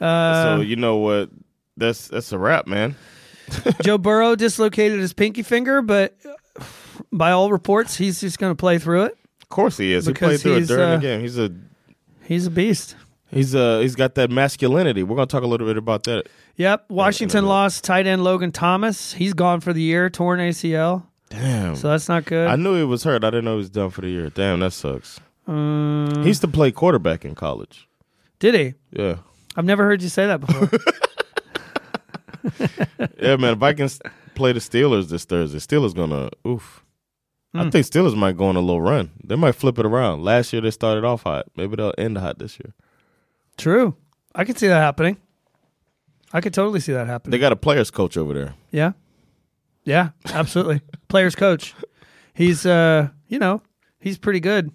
Uh, 0.00 0.56
so 0.56 0.60
you 0.62 0.76
know 0.76 0.96
what? 0.96 1.30
That's 1.76 2.08
that's 2.08 2.32
a 2.32 2.38
wrap, 2.38 2.66
man. 2.66 2.96
Joe 3.82 3.98
Burrow 3.98 4.34
dislocated 4.34 4.98
his 5.00 5.12
pinky 5.12 5.42
finger, 5.42 5.82
but 5.82 6.16
by 7.12 7.30
all 7.32 7.50
reports, 7.50 7.96
he's 7.96 8.20
just 8.20 8.38
going 8.38 8.50
to 8.50 8.56
play 8.56 8.78
through 8.78 9.04
it. 9.04 9.18
Of 9.42 9.48
course 9.48 9.76
he 9.76 9.92
is. 9.92 10.06
He 10.06 10.14
played 10.14 10.40
through 10.40 10.56
it 10.56 10.68
during 10.68 10.82
uh, 10.90 10.96
the 10.96 11.02
game. 11.02 11.20
He's 11.20 11.38
a 11.38 11.52
He's 12.24 12.46
a 12.46 12.50
beast. 12.50 12.96
he's 13.30 13.54
uh 13.54 13.80
he's 13.80 13.94
got 13.94 14.14
that 14.14 14.30
masculinity. 14.30 15.02
We're 15.02 15.16
gonna 15.16 15.26
talk 15.26 15.42
a 15.42 15.46
little 15.46 15.66
bit 15.66 15.76
about 15.76 16.04
that. 16.04 16.28
Yep. 16.56 16.86
Washington 16.90 17.46
lost 17.46 17.84
tight 17.84 18.06
end 18.06 18.24
Logan 18.24 18.52
Thomas. 18.52 19.12
He's 19.12 19.34
gone 19.34 19.60
for 19.60 19.72
the 19.72 19.82
year, 19.82 20.08
torn 20.08 20.38
ACL. 20.40 21.04
Damn. 21.28 21.76
So 21.76 21.88
that's 21.88 22.08
not 22.08 22.24
good. 22.24 22.48
I 22.48 22.56
knew 22.56 22.76
he 22.76 22.84
was 22.84 23.04
hurt. 23.04 23.24
I 23.24 23.30
didn't 23.30 23.44
know 23.46 23.52
he 23.52 23.58
was 23.58 23.70
done 23.70 23.90
for 23.90 24.02
the 24.02 24.08
year. 24.08 24.30
Damn, 24.30 24.60
that 24.60 24.72
sucks. 24.72 25.18
Um, 25.52 26.22
He 26.22 26.28
used 26.28 26.40
to 26.42 26.48
play 26.48 26.72
quarterback 26.72 27.24
in 27.24 27.34
college. 27.34 27.88
did 28.38 28.54
he? 28.54 28.74
Yeah. 28.90 29.16
I've 29.56 29.64
never 29.66 29.84
heard 29.84 30.02
you 30.02 30.08
say 30.08 30.26
that 30.26 30.40
before. 30.40 30.68
Yeah, 33.20 33.36
man. 33.36 33.52
If 33.54 33.62
I 33.62 33.72
can 33.72 33.88
play 34.34 34.52
the 34.52 34.58
Steelers 34.58 35.08
this 35.08 35.24
Thursday, 35.24 35.58
Steelers 35.58 35.94
gonna 35.94 36.28
oof. 36.46 36.82
Hmm. 37.52 37.60
I 37.60 37.70
think 37.70 37.86
Steelers 37.86 38.16
might 38.16 38.36
go 38.36 38.46
on 38.46 38.56
a 38.56 38.60
little 38.60 38.80
run. 38.82 39.10
They 39.22 39.36
might 39.36 39.52
flip 39.54 39.78
it 39.78 39.86
around. 39.86 40.24
Last 40.24 40.52
year 40.52 40.60
they 40.62 40.70
started 40.72 41.04
off 41.04 41.22
hot. 41.22 41.46
Maybe 41.56 41.76
they'll 41.76 41.94
end 41.96 42.18
hot 42.18 42.38
this 42.40 42.58
year. 42.58 42.72
True. 43.56 43.94
I 44.34 44.44
could 44.44 44.58
see 44.58 44.66
that 44.66 44.80
happening. 44.80 45.18
I 46.32 46.40
could 46.40 46.54
totally 46.54 46.80
see 46.80 46.92
that 46.92 47.06
happening. 47.06 47.30
They 47.30 47.38
got 47.38 47.52
a 47.52 47.56
players 47.56 47.90
coach 47.92 48.16
over 48.16 48.34
there. 48.34 48.54
Yeah. 48.72 48.92
Yeah, 49.84 50.10
absolutely. 50.26 50.80
Players 51.08 51.34
coach. 51.36 51.74
He's 52.34 52.64
uh, 52.66 53.08
you 53.28 53.38
know, 53.38 53.62
he's 54.00 54.18
pretty 54.18 54.40
good. 54.40 54.72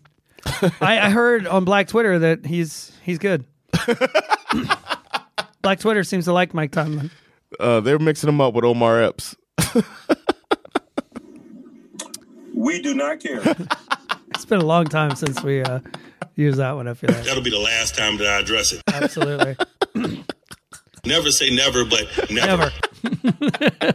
I, 0.81 0.99
I 0.99 1.09
heard 1.09 1.47
on 1.47 1.65
Black 1.65 1.87
Twitter 1.87 2.19
that 2.19 2.45
he's 2.45 2.91
he's 3.03 3.17
good. 3.17 3.45
Black 5.61 5.79
Twitter 5.79 6.03
seems 6.03 6.25
to 6.25 6.33
like 6.33 6.53
Mike 6.53 6.71
Tomlin. 6.71 7.11
Uh, 7.59 7.79
they're 7.79 7.99
mixing 7.99 8.29
him 8.29 8.39
up 8.41 8.53
with 8.53 8.63
Omar 8.65 9.01
Epps. 9.01 9.35
We 12.53 12.81
do 12.81 12.93
not 12.95 13.19
care. 13.19 13.41
It's 14.29 14.45
been 14.45 14.59
a 14.61 14.65
long 14.65 14.85
time 14.85 15.15
since 15.15 15.41
we 15.41 15.61
uh 15.63 15.79
used 16.35 16.59
that 16.59 16.73
one, 16.75 16.87
I 16.87 16.93
feel 16.93 17.09
like. 17.11 17.23
That'll 17.23 17.41
be 17.41 17.49
the 17.49 17.57
last 17.59 17.95
time 17.95 18.17
that 18.17 18.27
I 18.27 18.39
address 18.39 18.71
it. 18.71 18.83
Absolutely. 18.87 19.55
Never 21.05 21.31
say 21.31 21.49
never, 21.49 21.83
but 21.85 22.29
never. 22.29 22.71
Never. 23.41 23.93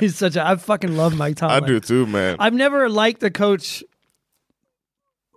he's 0.00 0.16
such 0.16 0.34
a 0.34 0.44
I 0.44 0.56
fucking 0.56 0.96
love 0.96 1.16
Mike 1.16 1.40
I 1.42 1.60
do 1.60 1.78
too, 1.78 2.06
man. 2.06 2.36
I've 2.40 2.54
never 2.54 2.88
liked 2.88 3.22
a 3.22 3.30
coach 3.30 3.84
o- 3.84 3.86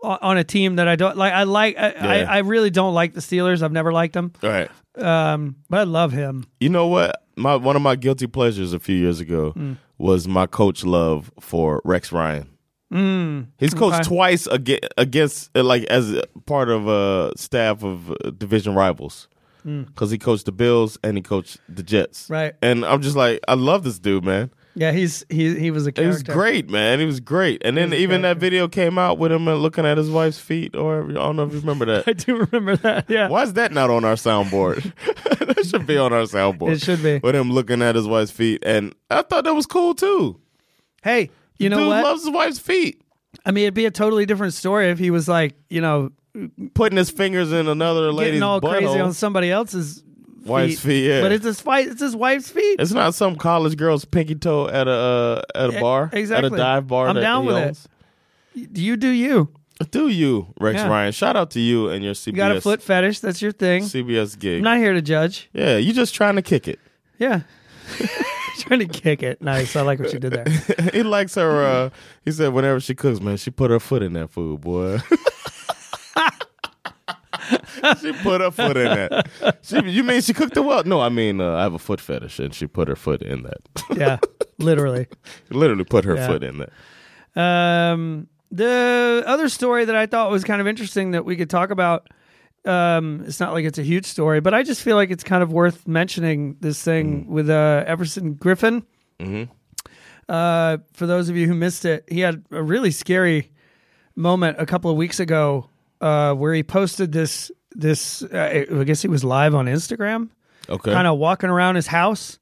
on 0.04 0.38
a 0.38 0.44
team 0.44 0.76
that 0.76 0.88
I 0.88 0.96
don't 0.96 1.18
like. 1.18 1.34
I 1.34 1.44
like. 1.44 1.78
I, 1.78 1.90
I, 1.92 2.18
Yeah. 2.20 2.26
I 2.32 2.38
really 2.40 2.70
don't 2.70 2.94
like 2.94 3.14
the 3.14 3.22
Steelers. 3.22 3.62
I've 3.64 3.72
never 3.72 3.92
liked 3.94 4.14
them. 4.14 4.34
All 4.44 4.50
right. 4.50 4.70
Um, 4.98 5.56
but 5.70 5.80
I 5.80 5.84
love 5.84 6.12
him. 6.12 6.46
You 6.60 6.70
know 6.70 6.88
what? 6.88 7.24
My 7.36 7.56
one 7.56 7.76
of 7.76 7.82
my 7.82 7.96
guilty 7.96 8.28
pleasures 8.28 8.74
a 8.74 8.80
few 8.80 8.96
years 8.96 9.20
ago 9.20 9.54
Mm. 9.56 9.78
was 9.98 10.28
my 10.28 10.46
coach 10.46 10.84
love 10.84 11.32
for 11.40 11.82
Rex 11.84 12.12
Ryan. 12.12 12.50
He's 13.58 13.74
coached 13.74 13.96
Mm. 13.96 14.00
okay. 14.02 14.04
twice 14.04 14.46
against, 14.48 14.86
against 14.98 15.56
like 15.58 15.84
as 15.86 16.22
part 16.46 16.70
of 16.70 16.88
a 16.88 17.32
staff 17.36 17.84
of 17.84 18.14
division 18.38 18.76
rivals 18.76 19.28
because 19.64 20.12
he 20.12 20.18
coached 20.20 20.46
the 20.46 20.52
Bills 20.52 21.00
and 21.04 21.18
he 21.18 21.24
coached 21.24 21.58
the 21.68 21.82
Jets. 21.82 22.28
Mm. 22.28 22.30
Right. 22.32 22.54
And 22.62 22.86
I'm 22.86 23.02
just 23.02 23.16
like, 23.16 23.40
I 23.48 23.56
love 23.56 23.84
this 23.84 23.98
dude, 23.98 24.24
man. 24.26 24.52
Yeah, 24.76 24.92
he's 24.92 25.24
he 25.30 25.54
he 25.60 25.70
was 25.70 25.86
a 25.86 25.90
He 25.90 25.94
character. 25.94 26.10
was 26.10 26.24
great, 26.24 26.70
man. 26.70 27.00
He 27.00 27.06
was 27.06 27.20
great. 27.20 27.62
And 27.64 27.78
then 27.78 27.94
even 27.94 28.24
that 28.24 28.38
video 28.38 28.68
came 28.68 28.98
out 28.98 29.20
with 29.20 29.32
him 29.32 29.48
uh, 29.48 29.54
looking 29.54 29.86
at 29.86 29.98
his 29.98 30.10
wife's 30.10 30.40
feet, 30.40 30.76
or 30.76 31.04
I 31.10 31.14
don't 31.14 31.36
know 31.36 31.44
if 31.44 31.54
you 31.54 31.60
remember 31.60 31.86
that. 31.86 32.08
I 32.08 32.14
do 32.14 32.38
remember 32.38 32.76
that. 32.78 33.08
Yeah. 33.10 33.28
Why 33.30 33.44
is 33.44 33.54
that 33.54 33.72
not 33.72 33.92
on 33.92 34.04
our 34.04 34.16
soundboard? 34.16 34.82
that 35.40 35.66
should 35.68 35.86
be 35.86 35.98
on 35.98 36.12
our 36.12 36.24
soundboard. 36.24 36.72
It 36.74 36.82
should 36.82 37.04
be. 37.04 37.20
With 37.20 37.36
him 37.36 37.52
looking 37.52 37.82
at 37.84 37.94
his 37.96 38.08
wife's 38.08 38.32
feet. 38.32 38.64
And 38.66 38.96
I 39.12 39.22
thought 39.22 39.44
that 39.44 39.54
was 39.54 39.68
cool 39.68 39.94
too. 39.94 40.40
Hey, 41.04 41.30
you 41.60 41.70
know 41.70 41.78
Dude 41.78 41.88
what? 41.90 42.04
loves 42.04 42.24
his 42.24 42.34
wife's 42.34 42.60
feet. 42.60 43.00
I 43.46 43.52
mean, 43.52 43.66
it'd 43.66 43.74
be 43.76 43.86
a 43.86 43.92
totally 43.92 44.26
different 44.26 44.54
story 44.54 44.90
if 44.90 44.98
he 44.98 45.12
was 45.12 45.28
like, 45.28 45.56
you 45.70 45.82
know, 45.82 46.12
Putting 46.74 46.98
his 46.98 47.12
fingers 47.12 47.52
in 47.52 47.68
another 47.68 48.12
lady's 48.12 48.30
getting 48.30 48.44
all 48.44 48.60
crazy 48.60 48.86
butthole. 48.88 49.06
on 49.06 49.14
somebody 49.14 49.52
else's 49.52 50.04
Wife's 50.46 50.80
feet, 50.82 51.08
yeah. 51.08 51.22
But 51.22 51.32
it's 51.32 51.46
his 51.46 51.62
fight. 51.62 51.88
It's 51.88 52.02
his 52.02 52.16
wife's 52.16 52.50
feet. 52.50 52.80
It's 52.80 52.92
not 52.92 53.16
some 53.16 53.36
college 53.36 53.78
girl's 53.78 54.06
pinky 54.06 54.36
toe 54.36 54.68
at 54.68 54.88
a 54.88 54.92
uh, 54.92 55.42
at 55.56 55.76
a 55.76 55.80
bar, 55.80 56.10
exactly. 56.12 56.48
at 56.48 56.54
a 56.54 56.58
dive 56.58 56.88
bar. 56.88 57.08
I'm 57.08 57.16
down 57.16 57.46
with 57.46 57.58
it. 57.58 57.68
owns. 57.68 57.88
You 58.54 58.98
do 58.98 59.10
you. 59.10 59.50
Do 59.90 60.08
you, 60.08 60.54
Rex 60.60 60.78
Yeah. 60.78 60.88
Ryan? 60.88 61.12
Shout 61.12 61.36
out 61.36 61.52
to 61.52 61.60
you 61.60 61.90
and 61.90 62.04
your 62.04 62.14
CBS 62.14 62.28
You 62.28 62.34
got 62.34 62.56
a 62.56 62.62
foot 62.62 62.82
fetish. 62.82 63.20
That's 63.20 63.42
your 63.42 63.52
thing. 63.52 63.84
CBS 63.84 64.38
gig. 64.38 64.58
I'm 64.58 64.64
not 64.64 64.78
here 64.78 64.94
to 64.94 65.02
judge. 65.02 65.50
yeah, 65.52 65.78
you 65.78 65.92
just 65.94 66.14
trying 66.14 66.36
to 66.36 66.42
kick 66.42 66.68
it. 66.68 66.80
Yeah. 67.18 67.42
Trying 68.60 68.80
to 68.80 68.88
kick 68.88 69.24
it. 69.24 69.42
Nice. 69.42 69.76
I 69.76 69.82
like 69.82 70.00
what 70.00 70.14
you 70.14 70.20
did 70.20 70.32
there. 70.34 70.90
he 70.94 71.02
likes 71.04 71.36
her. 71.36 71.66
Uh, 71.66 71.90
he 72.24 72.32
said 72.32 72.54
whenever 72.54 72.80
she 72.80 72.94
cooks, 72.94 73.20
man, 73.20 73.36
she 73.38 73.50
put 73.50 73.72
her 73.72 73.80
foot 73.80 74.04
in 74.04 74.14
that 74.14 74.30
food, 74.30 74.62
boy. 74.62 75.00
she 78.02 78.12
put 78.14 78.42
her 78.42 78.52
foot 78.52 78.78
in 78.78 78.86
that. 78.86 79.58
She, 79.62 79.80
you 79.90 80.04
mean 80.04 80.22
she 80.22 80.34
cooked 80.34 80.56
it 80.58 80.62
well? 80.62 80.84
No, 80.84 81.02
I 81.02 81.10
mean 81.10 81.40
uh, 81.42 81.56
I 81.56 81.64
have 81.64 81.74
a 81.74 81.80
foot 81.80 82.00
fetish, 82.02 82.40
and 82.40 82.54
she 82.54 82.68
put 82.68 82.88
her 82.88 82.96
foot 82.96 83.22
in 83.22 83.44
that. 83.44 83.62
yeah, 83.98 84.18
literally. 84.60 85.08
Literally 85.50 85.84
put 85.86 86.06
her 86.06 86.16
Yeah. 86.16 86.28
foot 86.28 86.44
in 86.44 86.58
that. 86.60 86.70
Um, 87.42 88.28
the 88.52 89.24
other 89.26 89.50
story 89.50 89.86
that 89.86 89.96
I 89.96 90.06
thought 90.06 90.30
was 90.32 90.44
kind 90.44 90.62
of 90.62 90.68
interesting 90.68 91.12
that 91.12 91.26
we 91.26 91.36
could 91.36 91.50
talk 91.50 91.72
about. 91.72 92.08
Um, 92.66 93.24
it's 93.28 93.40
not 93.40 93.52
like 93.54 93.66
it's 93.66 93.78
a 93.80 93.84
huge 93.84 94.06
story, 94.06 94.40
but 94.40 94.54
I 94.54 94.64
just 94.64 94.82
feel 94.82 94.96
like 94.96 95.12
it's 95.12 95.24
kind 95.24 95.44
of 95.44 95.52
worth 95.52 95.86
mentioning 95.88 96.56
this 96.62 96.82
thing 96.82 97.28
with 97.28 97.50
uh, 97.50 97.84
Everson 97.86 98.36
Griffen. 98.36 98.84
Mhm. 99.20 99.50
Uh, 100.30 100.78
for 100.94 101.06
those 101.06 101.28
of 101.28 101.36
you 101.36 101.48
who 101.48 101.54
missed 101.54 101.84
it, 101.84 102.06
he 102.08 102.22
had 102.22 102.44
a 102.52 102.64
really 102.64 102.92
scary 102.92 103.52
moment 104.16 104.56
a 104.60 104.66
couple 104.66 104.90
of 104.90 104.96
weeks 104.96 105.20
ago 105.20 105.70
uh, 106.00 106.34
where 106.34 106.54
he 106.54 106.64
posted 106.64 107.12
this. 107.12 107.52
This 107.76 108.24
uh, 108.24 108.66
I 108.72 108.84
guess 108.84 109.02
he 109.02 109.08
was 109.08 109.24
live 109.24 109.56
on 109.56 109.66
Instagram 109.66 110.30
Okay. 110.70 110.92
kind 110.94 111.08
of 111.08 111.18
walking 111.18 111.50
around 111.50 111.76
his 111.76 111.88
house, 111.88 112.40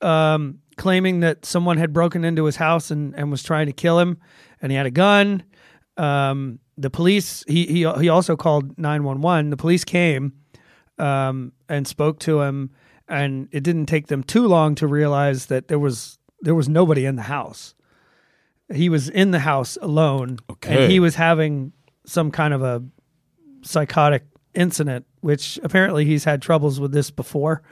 um, 0.00 0.58
claiming 0.76 1.20
that 1.20 1.44
someone 1.44 1.76
had 1.76 1.92
broken 1.92 2.24
into 2.24 2.44
his 2.44 2.56
house 2.56 2.90
and, 2.90 3.14
and 3.14 3.30
was 3.30 3.42
trying 3.42 3.66
to 3.66 3.72
kill 3.72 3.98
him, 3.98 4.18
and 4.60 4.72
he 4.72 4.76
had 4.76 4.86
a 4.86 4.90
gun. 4.90 5.42
Um, 5.96 6.58
the 6.78 6.90
police. 6.90 7.44
He 7.46 7.66
he 7.66 7.90
he 8.00 8.08
also 8.08 8.36
called 8.36 8.78
nine 8.78 9.04
one 9.04 9.20
one. 9.20 9.50
The 9.50 9.56
police 9.56 9.84
came 9.84 10.32
um, 10.98 11.52
and 11.68 11.86
spoke 11.86 12.18
to 12.20 12.40
him, 12.40 12.70
and 13.06 13.48
it 13.52 13.62
didn't 13.62 13.86
take 13.86 14.06
them 14.06 14.22
too 14.22 14.46
long 14.46 14.74
to 14.76 14.86
realize 14.86 15.46
that 15.46 15.68
there 15.68 15.78
was 15.78 16.18
there 16.40 16.54
was 16.54 16.68
nobody 16.68 17.04
in 17.04 17.16
the 17.16 17.22
house. 17.22 17.74
He 18.72 18.88
was 18.88 19.08
in 19.10 19.30
the 19.32 19.40
house 19.40 19.76
alone, 19.82 20.38
Okay. 20.50 20.84
and 20.84 20.90
he 20.92 21.00
was 21.00 21.16
having 21.16 21.72
some 22.06 22.30
kind 22.30 22.54
of 22.54 22.62
a 22.62 22.82
psychotic 23.62 24.24
incident, 24.54 25.06
which 25.20 25.58
apparently 25.62 26.04
he's 26.04 26.24
had 26.24 26.42
troubles 26.42 26.80
with 26.80 26.92
this 26.92 27.10
before. 27.10 27.62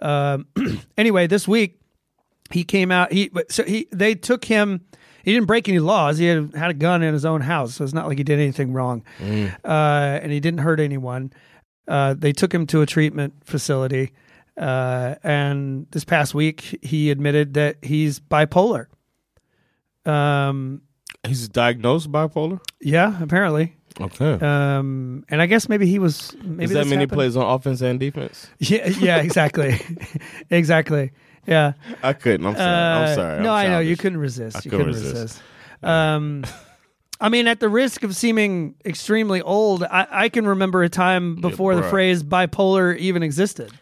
Um, 0.00 0.46
anyway, 0.98 1.26
this 1.26 1.46
week 1.48 1.80
he 2.50 2.64
came 2.64 2.90
out. 2.90 3.12
He 3.12 3.30
so 3.48 3.62
he 3.64 3.88
they 3.92 4.14
took 4.14 4.44
him. 4.44 4.84
He 5.24 5.32
didn't 5.34 5.46
break 5.46 5.68
any 5.68 5.78
laws. 5.80 6.16
He 6.18 6.26
had 6.26 6.54
had 6.54 6.70
a 6.70 6.74
gun 6.74 7.02
in 7.02 7.12
his 7.12 7.24
own 7.24 7.40
house, 7.42 7.74
so 7.74 7.84
it's 7.84 7.92
not 7.92 8.06
like 8.08 8.16
he 8.18 8.24
did 8.24 8.38
anything 8.38 8.72
wrong, 8.72 9.04
uh, 9.20 10.18
and 10.22 10.32
he 10.32 10.40
didn't 10.40 10.60
hurt 10.60 10.80
anyone. 10.80 11.32
Uh, 11.86 12.14
they 12.16 12.32
took 12.32 12.52
him 12.54 12.66
to 12.68 12.80
a 12.80 12.86
treatment 12.86 13.34
facility, 13.44 14.12
uh, 14.56 15.16
and 15.22 15.86
this 15.90 16.04
past 16.04 16.34
week 16.34 16.78
he 16.82 17.10
admitted 17.10 17.54
that 17.54 17.76
he's 17.82 18.20
bipolar. 18.20 18.86
Um, 20.06 20.82
He's 21.26 21.48
diagnosed 21.48 22.10
bipolar. 22.10 22.60
yeah, 22.80 23.20
apparently. 23.22 23.76
Okay. 24.00 24.32
Um, 24.44 25.24
and 25.28 25.42
I 25.42 25.46
guess 25.46 25.68
maybe 25.68 25.86
he 25.86 25.98
was. 25.98 26.34
Maybe 26.42 26.66
Does 26.66 26.74
that 26.74 26.84
many 26.86 27.00
happened- 27.02 27.12
plays 27.12 27.36
on 27.36 27.44
offense 27.46 27.80
and 27.80 27.98
defense? 27.98 28.46
Yeah, 28.58 28.86
yeah, 28.88 29.16
exactly, 29.18 29.80
exactly. 30.50 31.10
Yeah. 31.46 31.72
I 32.02 32.12
couldn't. 32.12 32.46
I'm 32.46 32.54
sorry. 32.56 32.68
I'm 32.68 33.02
Uh, 33.04 33.14
sorry. 33.14 33.42
no, 33.42 33.52
I'm 33.54 33.66
I 33.66 33.70
know 33.70 33.80
you 33.80 33.96
couldn't 33.96 34.18
resist. 34.18 34.56
I 34.56 34.60
you 34.64 34.70
couldn't 34.70 34.86
couldn't 34.86 35.00
resist. 35.02 35.14
resist. 35.14 35.42
Um, 35.82 36.44
I 37.20 37.28
mean, 37.30 37.48
at 37.48 37.58
the 37.60 37.68
risk 37.68 38.02
of 38.04 38.14
seeming 38.14 38.74
extremely 38.84 39.40
old, 39.42 39.82
I, 39.84 40.06
I 40.10 40.28
can 40.28 40.46
remember 40.46 40.82
a 40.82 40.88
time 40.88 41.36
before 41.36 41.74
the 41.74 41.82
phrase 41.82 42.22
bipolar 42.22 42.96
even 42.98 43.22
existed. 43.22 43.72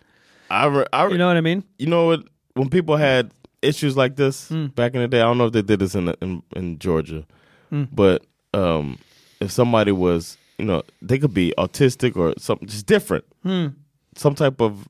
I, 0.48 0.66
re- 0.66 0.86
I 0.92 1.04
re- 1.04 1.12
You 1.12 1.18
know 1.18 1.26
what 1.26 1.36
I 1.36 1.40
mean? 1.42 1.64
you 1.78 1.86
know 1.88 2.06
what? 2.06 2.20
When 2.54 2.68
people 2.70 2.96
had 2.96 3.32
issues 3.62 3.96
like 3.96 4.16
this 4.16 4.48
Hmm. 4.48 4.66
back 4.68 4.94
in 4.94 5.00
the 5.02 5.08
day, 5.08 5.18
I 5.20 5.24
don't 5.24 5.36
know 5.38 5.46
if 5.46 5.52
they 5.52 5.62
did 5.62 5.80
this 5.80 5.94
in 5.94 6.08
in, 6.22 6.42
in 6.54 6.78
Georgia, 6.78 7.26
Hmm. 7.70 7.84
but 7.92 8.24
um, 8.54 8.98
if 9.40 9.50
somebody 9.50 9.92
was, 9.92 10.36
you 10.58 10.64
know, 10.64 10.82
they 11.02 11.18
could 11.18 11.34
be 11.34 11.52
autistic 11.58 12.16
or 12.16 12.34
something 12.38 12.68
just 12.68 12.86
different, 12.86 13.24
Hmm. 13.42 13.66
some 14.16 14.34
type 14.34 14.60
of 14.60 14.88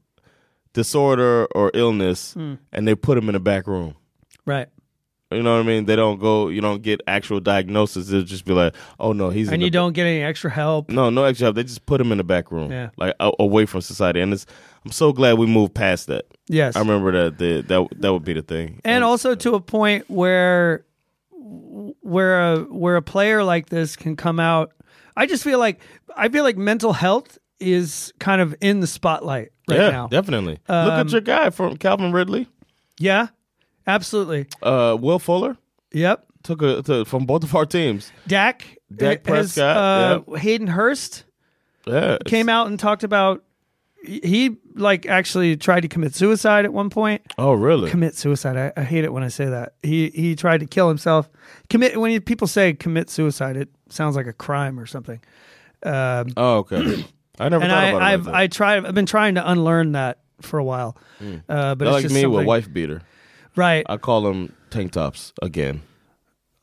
disorder 0.73 1.47
or 1.55 1.71
illness, 1.75 2.35
Hmm. 2.35 2.55
and 2.73 2.87
they 2.87 2.95
put 2.95 3.15
them 3.15 3.29
in 3.29 3.35
a 3.35 3.41
back 3.41 3.67
room. 3.67 3.95
Right. 4.45 4.69
You 5.33 5.43
know 5.43 5.55
what 5.57 5.65
I 5.65 5.67
mean? 5.67 5.87
They 5.87 5.97
don't 5.97 6.21
go. 6.21 6.47
You 6.49 6.61
don't 6.61 6.83
get 6.83 7.01
actual 7.09 7.41
diagnosis. 7.41 8.07
They'll 8.07 8.23
just 8.23 8.45
be 8.45 8.53
like, 8.53 8.77
"Oh 9.01 9.13
no, 9.13 9.31
he's." 9.31 9.49
And 9.51 9.61
the 9.61 9.65
you 9.65 9.71
don't 9.73 9.93
get 9.93 10.07
any 10.07 10.23
extra 10.23 10.49
help. 10.51 10.89
No, 10.89 11.11
no 11.11 11.25
extra 11.25 11.47
help. 11.47 11.57
They 11.57 11.65
just 11.65 11.85
put 11.85 12.01
him 12.01 12.13
in 12.13 12.19
the 12.19 12.25
back 12.25 12.53
room, 12.53 12.71
Yeah. 12.71 12.91
like 12.97 13.13
a- 13.19 13.33
away 13.41 13.67
from 13.67 13.81
society. 13.81 14.21
And 14.21 14.33
it's, 14.33 14.47
I'm 14.85 14.93
so 14.93 15.13
glad 15.13 15.37
we 15.37 15.47
moved 15.47 15.75
past 15.75 16.07
that. 16.07 16.27
Yes. 16.47 16.77
I 16.77 16.79
remember 16.79 17.11
that 17.11 17.39
the, 17.39 17.63
that 17.63 18.01
that 18.03 18.13
would 18.13 18.25
be 18.25 18.35
the 18.35 18.43
thing. 18.43 18.81
and 18.85 19.03
also 19.03 19.35
to 19.35 19.55
a 19.57 19.61
point 19.61 20.09
where 20.09 20.85
where 21.49 22.41
a 22.53 22.59
where 22.65 22.97
a 22.97 23.03
player 23.03 23.45
like 23.45 23.69
this 23.69 23.95
can 23.97 24.17
come 24.17 24.41
out 24.41 24.73
i 25.17 25.27
just 25.27 25.45
feel 25.45 25.59
like 25.61 25.81
i 26.17 26.29
feel 26.29 26.43
like 26.43 26.57
mental 26.57 26.93
health 26.93 27.39
is 27.61 28.13
kind 28.19 28.41
of 28.41 28.55
in 28.61 28.81
the 28.81 28.87
spotlight 28.87 29.53
right 29.69 29.79
yeah, 29.79 29.91
now. 29.91 30.07
definitely. 30.09 30.59
Look 30.69 30.71
Um, 30.93 31.07
at 31.07 31.11
your 31.13 31.21
guy 31.23 31.51
from 31.51 31.77
Calvin 31.77 32.13
Ridley, 32.13 32.49
yeah 32.99 33.29
absolutely. 33.87 34.47
Uh, 34.63 34.97
Will 35.01 35.19
Fuller? 35.19 35.57
Yep. 35.93 36.27
Took 36.43 36.63
a 36.63 36.83
to, 36.83 37.05
from 37.05 37.25
both 37.27 37.45
of 37.45 37.55
our 37.55 37.65
teams. 37.65 38.13
dak 38.27 38.77
Dak 38.95 39.25
has, 39.27 39.55
Prescott, 39.55 39.77
uh, 40.29 40.35
hayden 40.37 40.67
hurst 40.67 41.25
Yeah, 41.87 42.19
came 42.27 42.49
out 42.49 42.67
and 42.67 42.79
talked 42.79 43.05
about 43.05 43.43
he 44.07 44.57
like 44.75 45.07
actually 45.07 45.57
tried 45.57 45.81
to 45.81 45.89
commit 45.89 46.15
suicide 46.15 46.65
at 46.65 46.73
one 46.73 46.91
point 46.91 47.23
Oh, 47.39 47.53
really? 47.53 47.91
commit 47.91 48.15
suicide. 48.15 48.57
I, 48.57 48.81
I 48.81 48.85
hate 48.85 49.05
it 49.05 49.13
when 49.13 49.23
I 49.23 49.29
say 49.29 49.47
that. 49.47 49.75
He 49.83 50.11
he 50.11 50.35
tried 50.37 50.61
to 50.61 50.67
kill 50.67 50.89
himself. 50.89 51.29
Commit 51.69 51.99
when 52.01 52.21
people 52.23 52.47
say 52.47 52.73
commit 52.73 53.11
suicide, 53.11 53.57
it 53.57 53.69
sounds 53.89 54.17
like 54.17 54.27
a 54.27 54.33
crime 54.33 54.79
or 54.81 54.87
something. 54.87 55.21
Um, 55.83 56.29
oh, 56.37 56.59
okay. 56.59 57.05
I 57.39 57.49
never 57.51 57.63
and 57.65 57.71
thought 57.71 57.85
I, 57.85 57.89
about 57.89 58.03
I've, 58.03 58.27
like 58.27 58.35
I 58.35 58.47
tried. 58.47 58.87
I've 58.87 58.95
been 58.95 59.07
trying 59.07 59.35
to 59.35 59.51
unlearn 59.51 59.93
that 59.93 60.21
for 60.41 60.59
a 60.59 60.65
while. 60.65 60.97
Uh, 61.49 61.75
but 61.75 61.87
it's 61.89 62.05
like 62.05 62.11
me 62.13 62.27
with 62.27 62.47
wife 62.47 62.73
beater. 62.73 63.03
right? 63.57 63.85
I 63.89 63.97
call 63.99 64.23
them 64.23 64.53
tank 64.71 64.93
tops 64.93 65.33
again 65.43 65.83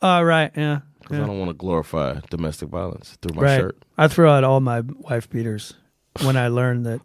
Uh, 0.02 0.22
right. 0.24 0.52
Yeah. 0.56 0.80
because 1.00 1.18
yeah. 1.18 1.24
I 1.24 1.28
don't 1.28 1.40
want 1.40 1.50
to 1.50 1.54
glorify 1.56 2.20
domestic 2.30 2.70
violence 2.70 3.18
through 3.22 3.36
my 3.36 3.42
right. 3.44 3.60
shirt. 3.60 3.84
I 3.98 4.08
throw 4.08 4.32
out 4.32 4.44
all 4.44 4.60
my 4.60 4.82
wife 4.82 5.30
beaters 5.30 5.74
when 6.22 6.38
I 6.38 6.48
learned 6.50 6.86
that 6.86 7.02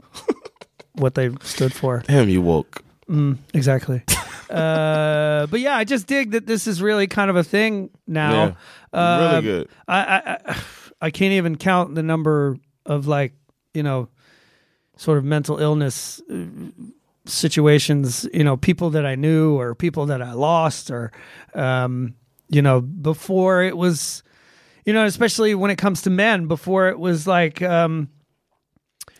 what 0.95 1.15
they 1.15 1.31
stood 1.43 1.73
for. 1.73 2.03
Damn, 2.07 2.29
you 2.29 2.43
woke. 2.43 2.83
Mm, 3.09 3.39
exactly. 3.55 4.03
uh, 4.51 5.47
but 5.47 5.61
yeah, 5.61 5.77
I 5.77 5.85
just 5.85 6.07
dig 6.07 6.33
that 6.33 6.47
this 6.47 6.67
is 6.67 6.83
really 6.83 7.07
kind 7.07 7.31
of 7.31 7.37
a 7.37 7.45
thing 7.45 7.91
now. 8.07 8.57
Yeah. 8.93 9.21
really 9.25 9.37
Um, 9.37 9.45
good. 9.45 9.69
I, 9.87 9.99
I 10.03 10.39
I- 10.53 10.57
I 11.01 11.11
can't 11.13 11.33
even 11.35 11.55
count 11.57 11.95
the 11.95 12.03
number 12.03 12.57
of 12.85 13.07
like 13.07 13.33
you 13.73 13.85
know 13.85 14.09
sort 14.97 15.17
of 15.17 15.25
mental 15.25 15.59
illness 15.59 16.21
uh, 16.29 16.35
situations 17.25 18.27
you 18.33 18.43
know 18.43 18.57
people 18.57 18.91
that 18.91 19.07
I 19.07 19.15
knew 19.15 19.57
or 19.59 19.75
people 19.75 20.07
that 20.07 20.21
I 20.23 20.33
lost 20.33 20.91
or 20.91 21.13
um 21.55 22.15
you 22.49 22.63
know 22.63 22.81
before 22.81 23.63
it 23.63 23.77
was 23.77 24.23
you 24.85 24.93
know 24.93 25.05
especially 25.05 25.55
when 25.55 25.71
it 25.71 25.77
comes 25.77 26.03
to 26.03 26.11
men 26.11 26.47
before 26.49 26.89
it 26.89 26.99
was 26.99 27.27
like 27.29 27.63
um 27.63 28.09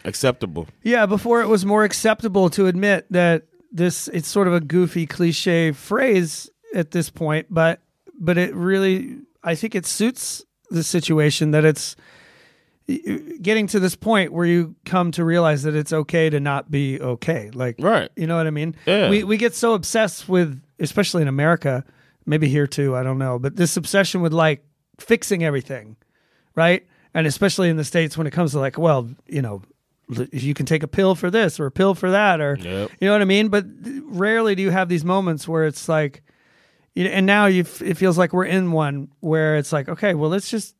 Acceptable. 0.09 0.67
yeah, 0.83 1.07
before 1.07 1.43
it 1.43 1.49
was 1.49 1.65
more 1.65 1.85
acceptable 1.85 2.49
to 2.51 2.67
admit 2.67 3.07
that 3.11 3.45
this 3.71 4.09
it's 4.09 4.29
sort 4.29 4.49
of 4.49 4.55
a 4.55 4.61
goofy 4.61 5.07
cliche 5.07 5.73
phrase 5.73 6.49
at 6.75 6.91
this 6.91 7.11
point, 7.11 7.47
but 7.51 7.81
but 8.19 8.37
it 8.39 8.55
really 8.55 9.19
I 9.45 9.55
think 9.55 9.75
it 9.75 9.87
suits 9.87 10.45
the 10.71 10.83
situation 10.83 11.53
that 11.53 11.65
it's 11.65 11.95
getting 13.43 13.67
to 13.67 13.79
this 13.79 13.95
point 13.95 14.33
where 14.33 14.47
you 14.47 14.75
come 14.87 15.11
to 15.13 15.25
realize 15.25 15.63
that 15.65 15.75
it's 15.75 15.93
okay 15.93 16.31
to 16.31 16.41
not 16.41 16.71
be 16.71 16.99
okay. 17.01 17.51
Like 17.53 17.77
Right. 17.79 18.11
you 18.17 18.27
know 18.27 18.37
what 18.37 18.47
I 18.47 18.51
mean? 18.51 18.75
Yeah. 18.87 19.11
We 19.11 19.25
we 19.25 19.37
get 19.37 19.55
so 19.55 19.75
obsessed 19.75 20.29
with 20.29 20.61
especially 20.79 21.23
in 21.23 21.29
America, 21.29 21.85
maybe 22.25 22.49
here 22.49 22.67
too, 22.67 22.97
I 22.97 23.03
don't 23.03 23.19
know, 23.19 23.39
but 23.39 23.57
this 23.57 23.77
obsession 23.77 24.23
with 24.23 24.33
like 24.33 24.65
fixing 24.99 25.45
everything, 25.45 25.97
right? 26.55 26.87
And 27.15 27.27
especially 27.27 27.69
in 27.69 27.77
the 27.77 27.85
states 27.85 28.17
when 28.17 28.27
it 28.27 28.31
comes 28.33 28.53
to 28.53 28.59
like, 28.61 28.79
well, 28.79 29.09
you 29.27 29.43
know, 29.43 29.63
you 30.33 30.55
can 30.55 30.65
take 30.67 30.83
a 30.83 30.89
pill 30.89 31.15
for 31.15 31.31
this 31.31 31.61
or 31.61 31.67
a 31.67 31.71
pill 31.71 31.95
for 31.95 32.11
that 32.11 32.41
or 32.41 32.57
Yep. 32.61 32.91
you 33.01 33.07
know 33.07 33.13
what 33.13 33.21
I 33.23 33.27
mean? 33.27 33.49
But 33.49 33.67
rarely 34.05 34.55
do 34.55 34.63
you 34.63 34.71
have 34.71 34.89
these 34.89 35.05
moments 35.05 35.47
where 35.47 35.65
it's 35.67 35.89
like 35.89 36.23
and 36.97 37.27
now 37.27 37.47
you 37.47 37.61
f- 37.61 37.83
it 37.83 37.97
feels 37.97 38.19
like 38.19 38.33
we're 38.33 38.45
in 38.47 38.73
one 38.73 39.09
where 39.21 39.57
it's 39.57 39.73
like, 39.73 39.89
okay, 39.89 40.15
well, 40.15 40.31
let's 40.31 40.51
just 40.51 40.75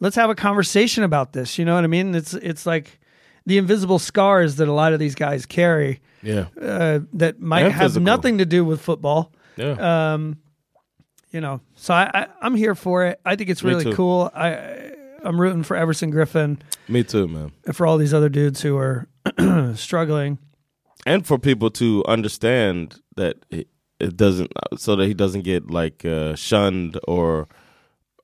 let's 0.00 0.16
have 0.16 0.30
a 0.30 0.34
conversation 0.34 1.04
about 1.04 1.32
this. 1.34 1.58
You 1.58 1.64
know 1.66 1.74
what 1.74 1.84
I 1.84 1.88
mean? 1.88 2.14
It's 2.14 2.32
it's 2.34 2.64
like 2.64 2.98
the 3.44 3.58
invisible 3.58 3.98
scars 3.98 4.56
that 4.56 4.68
a 4.68 4.72
lot 4.72 4.92
of 4.94 4.98
these 5.00 5.14
guys 5.14 5.44
carry 5.44 6.00
Yeah. 6.22 6.46
uh, 6.60 7.00
that 7.14 7.40
might 7.40 7.64
And 7.64 7.72
have 7.74 7.82
physical. 7.90 8.04
nothing 8.06 8.38
to 8.38 8.46
do 8.46 8.64
with 8.64 8.80
football. 8.80 9.32
Yeah. 9.56 10.12
Um, 10.14 10.38
you 11.30 11.40
know, 11.42 11.60
so 11.74 11.92
I, 11.92 12.10
I 12.14 12.26
I'm 12.40 12.54
here 12.54 12.74
for 12.74 13.04
it. 13.06 13.20
I 13.24 13.36
think 13.36 13.50
it's 13.50 13.62
Me 13.62 13.70
really 13.70 13.84
too. 13.84 13.92
cool. 13.94 14.30
I 14.34 14.83
I'm 15.24 15.40
rooting 15.40 15.62
for 15.64 15.76
Everson 15.76 16.12
Griffen 16.12 16.58
Me 16.88 17.02
too, 17.02 17.26
man. 17.26 17.52
and 17.66 17.74
for 17.76 17.86
all 17.86 17.96
these 17.98 18.14
other 18.14 18.28
dudes 18.28 18.60
who 18.62 18.76
are 18.76 19.08
struggling. 19.74 20.38
and 21.06 21.26
for 21.26 21.38
people 21.38 21.70
to 21.70 22.04
understand 22.06 23.00
that 23.16 23.36
it, 23.50 23.68
it 24.00 24.16
doesn't 24.16 24.52
so 24.76 24.94
that 24.96 25.06
he 25.06 25.14
doesn't 25.14 25.42
get 25.42 25.70
like 25.70 26.04
uh, 26.04 26.34
shunned 26.34 26.98
or 27.08 27.48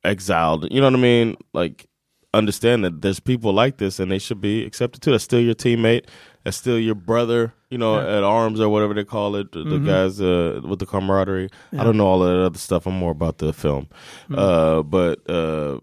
exiled 0.05 0.67
you 0.71 0.81
know 0.81 0.87
what 0.87 0.95
i 0.95 0.99
mean 0.99 1.37
like 1.53 1.87
understand 2.33 2.85
that 2.85 3.03
there's 3.03 3.19
people 3.21 3.53
like 3.53 3.77
this 3.79 3.99
and 4.01 4.11
they 4.11 4.19
should 4.19 4.41
be 4.41 4.65
accepted 4.65 5.03
too. 5.03 5.11
That's 5.11 5.25
still 5.25 5.41
your 5.41 5.57
teammate. 5.57 6.07
That's 6.45 6.57
still 6.57 6.79
your 6.79 6.95
brother, 6.95 7.53
you 7.71 7.77
know, 7.77 7.99
at 7.99 8.23
arms 8.23 8.61
or 8.61 8.69
whatever 8.69 8.95
they 8.95 9.03
call 9.03 9.35
it. 9.35 9.51
The 9.51 9.65
Mm-hmm. 9.65 9.85
guys 9.85 10.21
uh, 10.21 10.61
with 10.63 10.79
the 10.79 10.87
camaraderie. 10.87 11.49
I 11.77 11.83
don't 11.83 11.97
know 11.97 12.07
all 12.07 12.23
of 12.23 12.31
that 12.31 12.41
other 12.47 12.57
stuff. 12.59 12.87
I'm 12.87 12.95
more 12.95 13.11
about 13.11 13.39
the 13.39 13.53
film. 13.53 13.89
Mm-hmm. 14.29 14.39
Uh, 14.39 14.83
but 14.85 15.29
uh, 15.29 15.81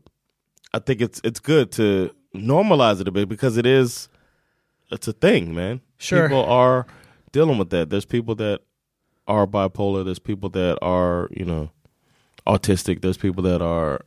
I 0.73 0.79
think 0.79 1.01
it's 1.01 1.21
it's 1.23 1.39
good 1.39 1.71
to 1.73 2.11
normalize 2.35 3.01
it 3.01 3.07
a 3.07 3.11
bit 3.11 3.29
because 3.29 3.57
it 3.57 3.65
is 3.65 4.09
it's 4.91 5.07
a 5.07 5.13
thing, 5.13 5.53
man. 5.53 5.81
Sure. 5.97 6.27
People 6.27 6.45
are 6.45 6.85
dealing 7.31 7.57
with 7.57 7.69
that. 7.71 7.89
There's 7.89 8.05
people 8.05 8.35
that 8.35 8.61
are 9.27 9.45
bipolar. 9.45 10.05
There's 10.05 10.19
people 10.19 10.49
that 10.49 10.77
are, 10.81 11.27
you 11.31 11.45
know, 11.45 11.71
autistic. 12.45 13.01
There's 13.01 13.17
people 13.17 13.43
that 13.43 13.61
are 13.61 14.01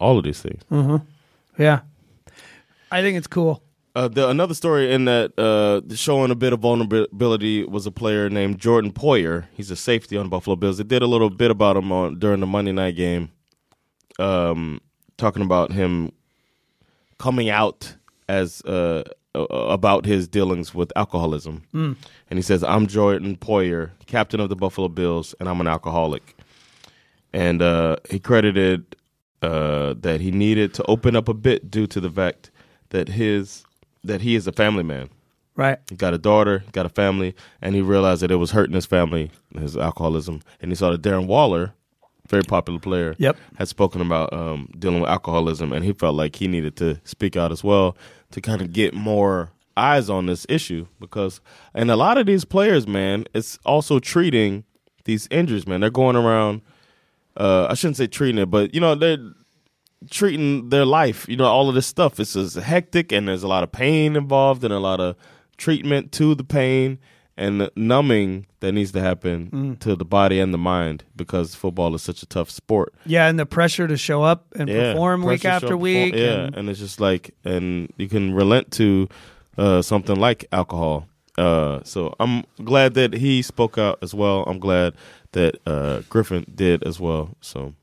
all 0.00 0.18
of 0.18 0.24
these 0.24 0.40
things. 0.40 0.62
Yeah. 1.58 1.80
I 2.90 3.02
think 3.02 3.18
it's 3.18 3.26
cool. 3.26 3.62
Uh, 3.94 4.06
the, 4.06 4.28
another 4.28 4.54
story 4.54 4.92
in 4.92 5.06
that 5.06 5.36
uh, 5.38 5.80
showing 5.94 6.30
a 6.30 6.34
bit 6.34 6.52
of 6.52 6.60
vulnerability 6.60 7.64
was 7.64 7.86
a 7.86 7.90
player 7.90 8.30
named 8.30 8.58
Jordan 8.58 8.92
Poyer. 8.92 9.46
He's 9.54 9.70
a 9.70 9.76
safety 9.76 10.16
on 10.16 10.28
Buffalo 10.28 10.56
Bills. 10.56 10.78
They 10.78 10.84
did 10.84 11.02
a 11.02 11.06
little 11.06 11.30
bit 11.30 11.50
about 11.50 11.76
him 11.76 11.90
on 11.90 12.18
during 12.18 12.40
the 12.40 12.46
Monday 12.46 12.70
night 12.72 12.94
game, 12.94 13.30
um, 14.20 14.80
talking 15.18 15.42
about 15.42 15.72
him 15.72 16.12
coming 17.18 17.50
out 17.50 17.94
as 18.28 18.62
uh, 18.62 19.04
about 19.34 20.06
his 20.06 20.26
dealings 20.28 20.74
with 20.74 20.90
alcoholism. 20.96 21.62
And 22.30 22.38
he 22.38 22.42
says, 22.42 22.64
"I'm 22.64 22.86
Jordan 22.86 23.36
Poyer, 23.36 23.90
captain 24.06 24.40
of 24.40 24.48
the 24.48 24.56
Buffalo 24.56 24.88
Bills, 24.88 25.34
and 25.38 25.48
I'm 25.48 25.60
an 25.60 25.66
alcoholic." 25.66 26.36
And 27.32 27.60
uh, 27.60 27.96
he 28.08 28.18
credited 28.18 28.96
uh, 29.42 29.94
that 29.98 30.20
he 30.20 30.30
needed 30.30 30.72
to 30.74 30.84
open 30.88 31.14
up 31.14 31.28
a 31.28 31.34
bit 31.34 31.70
due 31.70 31.86
to 31.88 32.00
the 32.00 32.10
fact 32.10 32.50
that 32.90 33.08
his 33.08 33.64
that 34.04 34.22
he 34.22 34.34
is 34.34 34.46
a 34.46 34.52
family 34.52 34.82
man. 34.82 35.10
Right. 35.54 35.78
He 35.90 35.96
got 35.96 36.14
a 36.14 36.18
daughter, 36.18 36.62
got 36.70 36.86
a 36.86 36.88
family, 36.88 37.34
and 37.60 37.74
he 37.74 37.82
realized 37.82 38.22
that 38.22 38.30
it 38.30 38.36
was 38.36 38.52
hurting 38.52 38.76
his 38.76 38.86
family, 38.86 39.32
his 39.58 39.76
alcoholism. 39.76 40.40
And 40.60 40.70
he 40.70 40.76
saw 40.76 40.92
that 40.92 41.02
Darren 41.02 41.26
Waller, 41.26 41.74
very 42.28 42.42
popular 42.42 42.78
player, 42.78 43.14
Yep. 43.18 43.36
had 43.56 43.68
spoken 43.68 44.00
about 44.00 44.32
um, 44.32 44.68
dealing 44.78 45.00
with 45.00 45.10
alcoholism, 45.10 45.72
and 45.72 45.84
he 45.84 45.92
felt 45.92 46.14
like 46.14 46.36
he 46.36 46.46
needed 46.48 46.76
to 46.76 47.00
speak 47.04 47.36
out 47.36 47.50
as 47.52 47.64
well 47.64 47.96
to 48.30 48.40
kind 48.40 48.60
of 48.60 48.72
get 48.72 48.94
more 48.94 49.50
eyes 49.76 50.10
on 50.10 50.26
this 50.26 50.44
issue 50.48 50.86
because, 51.00 51.40
and 51.74 51.90
a 51.90 51.96
lot 51.96 52.18
of 52.18 52.26
these 52.26 52.44
players, 52.44 52.86
man, 52.86 53.24
it's 53.34 53.58
also 53.64 53.98
treating 53.98 54.64
these 55.04 55.26
injuries, 55.30 55.66
man. 55.66 55.80
They're 55.80 55.90
going 55.90 56.16
around. 56.16 56.62
Uh, 57.36 57.68
I 57.70 57.74
shouldn't 57.74 57.96
say 57.96 58.06
treating 58.08 58.38
it, 58.40 58.46
but 58.50 58.74
you 58.74 58.80
know 58.80 58.94
they're 58.94 59.18
treating 60.10 60.68
their 60.70 60.84
life. 60.84 61.28
You 61.28 61.36
know, 61.36 61.44
all 61.46 61.68
of 61.68 61.74
this 61.74 61.86
stuff. 61.86 62.18
It's 62.20 62.34
just 62.34 62.56
hectic, 62.56 63.12
and 63.12 63.28
there's 63.28 63.42
a 63.42 63.48
lot 63.48 63.62
of 63.62 63.72
pain 63.72 64.16
involved, 64.16 64.64
and 64.64 64.72
a 64.72 64.78
lot 64.80 65.00
of 65.00 65.16
treatment 65.56 66.12
to 66.12 66.34
the 66.34 66.44
pain 66.44 66.98
and 67.38 67.60
the 67.60 67.72
numbing 67.76 68.46
that 68.60 68.72
needs 68.72 68.92
to 68.92 69.00
happen 69.00 69.48
Mm. 69.50 69.78
to 69.80 69.96
the 69.96 70.04
body 70.04 70.40
and 70.40 70.52
the 70.52 70.58
mind 70.58 71.04
because 71.16 71.54
football 71.54 71.94
is 71.94 72.02
such 72.02 72.22
a 72.22 72.26
tough 72.26 72.50
sport. 72.50 72.92
Yeah, 73.06 73.28
and 73.28 73.38
the 73.38 73.46
pressure 73.46 73.86
to 73.88 73.96
show 73.96 74.22
up 74.22 74.46
and 74.56 74.68
perform 74.68 75.22
week 75.22 75.44
after 75.44 75.76
week. 75.76 76.12
perform- 76.12 76.22
yeah, 76.24 76.44
and- 76.46 76.56
and, 76.56 76.68
it's 76.68 76.80
just 76.80 77.00
like, 77.00 77.34
and 77.44 77.90
you 77.96 78.08
can 78.08 78.34
relent 78.34 78.70
to 78.72 79.08
uh, 79.56 79.80
something 79.82 80.16
like 80.16 80.44
alcohol. 80.52 81.06
Uh, 81.36 81.80
so 81.84 82.14
I'm 82.20 82.44
glad 82.64 82.94
that 82.94 83.12
he 83.14 83.42
spoke 83.42 83.78
out 83.78 83.98
as 84.02 84.12
well. 84.14 84.42
I'm 84.46 84.58
glad 84.58 84.94
that 85.32 85.56
uh, 85.66 86.00
Griffen 86.10 86.44
did 86.54 86.82
as 86.84 86.98
well. 87.00 87.36
So 87.40 87.74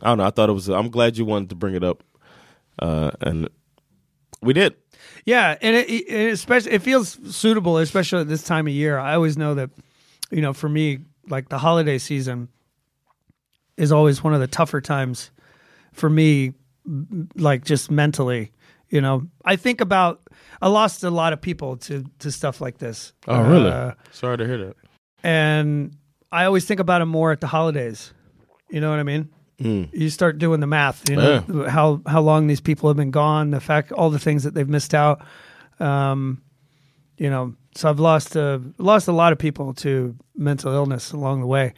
I 0.00 0.06
don't 0.08 0.18
know. 0.18 0.24
I 0.24 0.30
thought 0.30 0.48
it 0.48 0.52
was. 0.52 0.68
I'm 0.68 0.88
glad 0.90 1.16
you 1.18 1.24
wanted 1.24 1.48
to 1.50 1.54
bring 1.56 1.74
it 1.74 1.82
up, 1.84 2.02
uh, 2.78 3.10
and 3.20 3.48
we 4.40 4.52
did. 4.52 4.74
Yeah, 5.24 5.56
and 5.60 5.76
it, 5.76 5.88
it 5.88 6.32
especially 6.32 6.72
it 6.72 6.82
feels 6.82 7.18
suitable, 7.34 7.78
especially 7.78 8.20
at 8.20 8.28
this 8.28 8.42
time 8.42 8.66
of 8.66 8.72
year. 8.72 8.98
I 8.98 9.14
always 9.14 9.36
know 9.36 9.54
that, 9.54 9.70
you 10.30 10.42
know, 10.42 10.52
for 10.52 10.68
me, 10.68 10.98
like 11.28 11.48
the 11.48 11.58
holiday 11.58 11.98
season 11.98 12.48
is 13.76 13.92
always 13.92 14.22
one 14.22 14.34
of 14.34 14.40
the 14.40 14.46
tougher 14.46 14.80
times 14.80 15.30
for 15.92 16.10
me, 16.10 16.52
like 17.36 17.64
just 17.64 17.90
mentally. 17.90 18.52
You 18.88 19.00
know, 19.00 19.26
I 19.44 19.56
think 19.56 19.80
about 19.80 20.20
I 20.60 20.68
lost 20.68 21.02
a 21.04 21.10
lot 21.10 21.32
of 21.32 21.40
people 21.40 21.76
to 21.78 22.04
to 22.18 22.30
stuff 22.32 22.60
like 22.60 22.78
this. 22.78 23.12
Oh, 23.26 23.40
really? 23.42 23.70
Uh, 23.70 23.92
Sorry 24.10 24.36
to 24.38 24.46
hear 24.46 24.58
that. 24.66 24.76
and 25.22 25.96
I 26.30 26.44
always 26.46 26.64
think 26.64 26.80
about 26.80 27.00
it 27.02 27.06
more 27.06 27.30
at 27.32 27.40
the 27.40 27.46
holidays. 27.46 28.12
You 28.70 28.80
know 28.80 28.90
what 28.90 28.98
I 28.98 29.02
mean? 29.02 29.28
Mm. 29.62 29.88
You 29.92 30.10
start 30.10 30.38
doing 30.38 30.60
the 30.60 30.66
math. 30.66 31.08
You 31.08 31.16
know 31.16 31.68
how 31.68 32.00
how 32.06 32.20
long 32.20 32.46
these 32.46 32.60
people 32.60 32.88
have 32.88 32.96
been 32.96 33.10
gone, 33.10 33.50
the 33.50 33.60
fact, 33.60 33.92
all 33.92 34.10
the 34.10 34.18
things 34.18 34.42
that 34.44 34.54
they've 34.54 34.68
missed 34.68 34.94
out. 34.94 35.24
Um, 35.80 36.42
you 37.18 37.30
know, 37.30 37.54
so 37.74 37.88
I've 37.90 38.00
lost 38.00 38.36
uh, 38.36 38.58
lost 38.78 39.08
a 39.08 39.12
lot 39.12 39.32
of 39.32 39.38
people 39.38 39.74
to 39.74 40.16
mental 40.36 40.72
illness 40.72 41.12
along 41.12 41.40
the 41.40 41.46
way, 41.46 41.74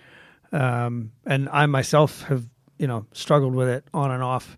um, 0.53 1.13
and 1.27 1.49
I 1.51 1.67
myself 1.67 2.23
have 2.23 2.47
you 2.79 2.87
know 2.87 3.07
struggled 3.13 3.55
with 3.55 3.69
it 3.69 3.85
on 3.93 4.11
and 4.11 4.23
off 4.23 4.57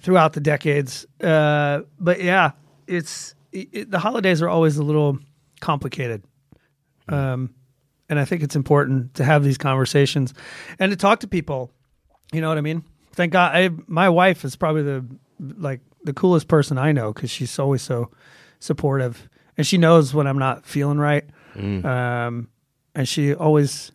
throughout 0.00 0.32
the 0.32 0.40
decades. 0.40 1.06
Uh, 1.22 1.80
but 1.98 2.22
yeah, 2.22 2.52
it's 2.86 3.34
it, 3.52 3.68
it- 3.72 3.90
the 3.90 3.98
holidays 3.98 4.42
are 4.42 4.48
always 4.48 4.76
a 4.78 4.82
little 4.82 5.18
complicated. 5.60 6.22
Um, 7.08 7.54
and 8.08 8.18
I 8.18 8.24
think 8.24 8.42
it's 8.42 8.56
important 8.56 9.14
to 9.14 9.24
have 9.24 9.42
these 9.44 9.58
conversations 9.58 10.32
and 10.78 10.90
to 10.90 10.96
talk 10.96 11.20
to 11.20 11.26
people. 11.28 11.70
You 12.36 12.42
know 12.42 12.48
what 12.48 12.58
I 12.58 12.60
mean? 12.60 12.84
Thank 13.12 13.32
God, 13.32 13.54
I, 13.54 13.70
my 13.86 14.10
wife 14.10 14.44
is 14.44 14.56
probably 14.56 14.82
the 14.82 15.04
like 15.40 15.80
the 16.04 16.12
coolest 16.12 16.48
person 16.48 16.76
I 16.76 16.92
know 16.92 17.12
because 17.12 17.30
she's 17.30 17.58
always 17.58 17.80
so 17.80 18.10
supportive, 18.60 19.28
and 19.56 19.66
she 19.66 19.78
knows 19.78 20.12
when 20.12 20.26
I'm 20.26 20.38
not 20.38 20.66
feeling 20.66 20.98
right. 20.98 21.24
Um, 21.56 22.48
and 22.94 23.08
she 23.08 23.34
always. 23.34 23.90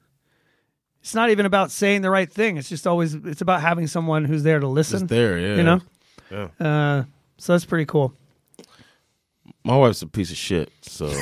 It's 1.02 1.16
not 1.16 1.30
even 1.32 1.46
about 1.46 1.72
saying 1.72 2.02
the 2.02 2.10
right 2.10 2.32
thing. 2.32 2.58
It's 2.58 2.70
just 2.70 2.88
always. 2.88 3.14
It's 3.14 3.42
about 3.42 3.62
having 3.62 3.86
someone 3.86 4.26
who's 4.26 4.42
there 4.42 4.60
to 4.60 4.68
listen. 4.68 5.02
Just 5.02 5.10
there, 5.10 5.38
yeah. 5.38 5.56
You 5.56 5.64
know. 5.64 5.82
Yeah. 6.32 6.48
Uh, 6.60 7.04
so 7.38 7.54
that's 7.54 7.66
pretty 7.66 7.86
cool. 7.86 8.14
My 9.64 9.76
wife's 9.78 10.02
a 10.02 10.08
piece 10.08 10.32
of 10.32 10.38
shit, 10.38 10.72
so 10.82 11.06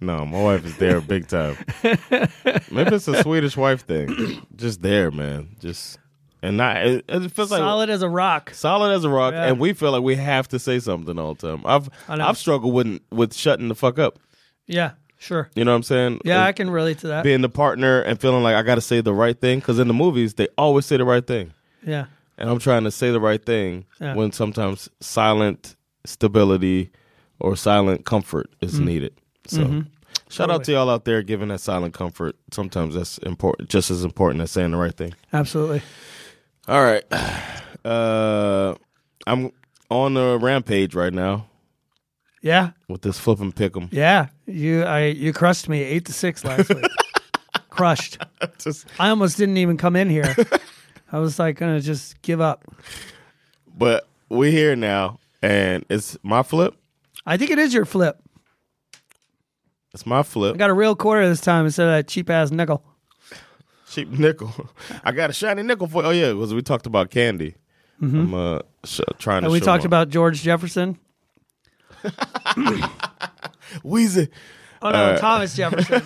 no, 0.00 0.24
my 0.24 0.42
wife 0.42 0.64
is 0.64 0.76
there 0.78 1.00
big 1.00 1.26
time. 1.28 1.56
Maybe 2.70 2.94
it's 2.96 3.08
a 3.08 3.22
Swedish 3.22 3.56
wife 3.56 3.84
thing. 3.86 4.46
Just 4.56 4.82
there, 4.82 5.10
man. 5.10 5.56
Just 5.60 5.98
and 6.42 6.56
not. 6.56 6.78
It, 6.78 7.04
it 7.08 7.28
feels 7.32 7.50
like 7.50 7.58
Solid 7.58 7.90
as 7.90 8.02
a 8.02 8.08
rock. 8.08 8.50
solid 8.54 8.92
as 8.94 9.04
a 9.04 9.10
rock, 9.10 9.34
Yeah. 9.34 9.46
and 9.48 9.58
we 9.60 9.72
feel 9.74 9.92
like 9.92 10.02
we 10.02 10.16
have 10.16 10.48
to 10.48 10.58
say 10.58 10.78
something 10.78 11.18
all 11.18 11.34
the 11.34 11.48
time. 11.48 11.62
I've 11.66 11.88
I 12.08 12.16
know. 12.16 12.26
I've 12.26 12.38
struggled 12.38 12.72
with 12.74 13.00
with 13.10 13.34
shutting 13.34 13.68
the 13.68 13.74
fuck 13.74 13.98
up. 13.98 14.18
Yeah, 14.66 14.92
sure. 15.18 15.50
You 15.54 15.64
know 15.64 15.72
what 15.72 15.76
I'm 15.76 15.82
saying? 15.82 16.20
Yeah, 16.24 16.44
I 16.44 16.52
can 16.52 16.70
relate 16.70 16.98
to 17.00 17.08
that. 17.08 17.24
being 17.24 17.42
the 17.42 17.48
partner 17.50 18.00
and 18.00 18.20
feeling 18.20 18.42
like 18.42 18.54
I 18.54 18.62
got 18.62 18.76
to 18.76 18.80
say 18.80 19.00
the 19.02 19.12
right 19.12 19.38
thing 19.38 19.58
because 19.58 19.78
in 19.78 19.88
the 19.88 19.94
movies 19.94 20.34
they 20.34 20.48
always 20.56 20.86
say 20.86 20.96
the 20.96 21.04
right 21.04 21.26
thing, 21.26 21.52
Yeah. 21.84 22.06
and 22.38 22.48
I'm 22.48 22.58
trying 22.58 22.84
to 22.84 22.90
say 22.90 23.10
the 23.10 23.20
right 23.20 23.44
thing 23.44 23.84
Yeah. 24.00 24.14
when 24.14 24.32
sometimes 24.32 24.88
silent 25.00 25.76
stability 26.06 26.90
or 27.38 27.56
silent 27.56 28.04
comfort 28.06 28.48
is 28.60 28.80
Mm. 28.80 28.84
needed. 28.84 29.14
So. 29.50 29.62
Mm-hmm. 29.64 29.80
Shout 30.28 30.48
out 30.50 30.62
to 30.64 30.72
y'all 30.72 30.88
out 30.88 31.04
there 31.04 31.22
giving 31.22 31.48
that 31.48 31.60
silent 31.60 31.92
comfort. 31.92 32.36
Sometimes 32.52 32.94
that's 32.94 33.18
important, 33.18 33.68
just 33.68 33.90
as 33.90 34.04
important 34.04 34.42
as 34.42 34.50
saying 34.52 34.70
the 34.70 34.76
right 34.76 34.94
thing. 34.96 35.12
Absolutely. 35.32 35.82
All 36.68 36.82
right, 36.84 37.02
uh, 37.84 38.74
I'm 39.26 39.50
on 39.90 40.16
a 40.16 40.36
rampage 40.36 40.94
right 40.94 41.12
now 41.12 41.46
Yeah. 42.42 42.70
with 42.88 43.02
this 43.02 43.18
flip 43.18 43.40
and 43.40 43.54
pick 43.54 43.76
'em. 43.76 43.88
Yeah. 43.90 44.28
You 44.46 44.84
I 44.84 45.06
you 45.06 45.32
crushed 45.32 45.68
me 45.68 45.82
eight 45.82 46.04
to 46.06 46.12
six 46.12 46.44
last 46.44 46.68
week. 46.68 46.84
Crushed. 47.70 48.18
Just- 48.58 48.86
I 48.98 49.08
almost 49.08 49.36
didn't 49.36 49.56
even 49.56 49.76
come 49.76 49.96
in 49.96 50.08
here. 50.10 50.36
I 51.12 51.18
was 51.18 51.38
like 51.40 51.56
gonna 51.58 51.80
just 51.80 52.20
give 52.22 52.40
up. 52.40 52.64
but 53.76 54.06
we're 54.28 54.50
here 54.52 54.76
now, 54.76 55.18
and 55.42 55.84
it's 55.90 56.16
my 56.22 56.42
flip. 56.44 56.76
I 57.26 57.36
think 57.36 57.50
it 57.50 57.58
is 57.58 57.74
your 57.74 57.84
flip. 57.84 58.20
It's 59.92 60.06
my 60.06 60.22
flip. 60.22 60.54
I 60.54 60.58
got 60.58 60.70
a 60.70 60.74
real 60.74 60.94
quarter 60.94 61.28
this 61.28 61.40
time 61.40 61.64
instead 61.64 61.86
of 61.88 61.92
that 61.94 62.06
cheap 62.08 62.30
ass 62.30 62.50
nickel. 62.50 62.82
Cheap 63.90 64.08
nickel. 64.10 64.52
I 65.04 65.10
got 65.12 65.30
a 65.30 65.32
shiny 65.32 65.62
nickel 65.62 65.88
for. 65.88 66.04
Oh 66.04 66.10
yeah, 66.10 66.32
because 66.32 66.54
we 66.54 66.62
talked 66.62 66.86
about 66.86 67.10
candy. 67.10 67.54
I'm 68.02 68.32
uh, 68.32 68.60
sh- 68.84 69.00
trying 69.18 69.42
to. 69.42 69.46
And 69.46 69.52
we 69.52 69.60
talked 69.60 69.84
about 69.84 70.08
George 70.08 70.42
Jefferson. 70.42 70.98
Weezy. 73.84 74.28
Oh 74.82 74.90
no, 74.90 75.16
Thomas 75.18 75.54
Jefferson. 75.56 76.02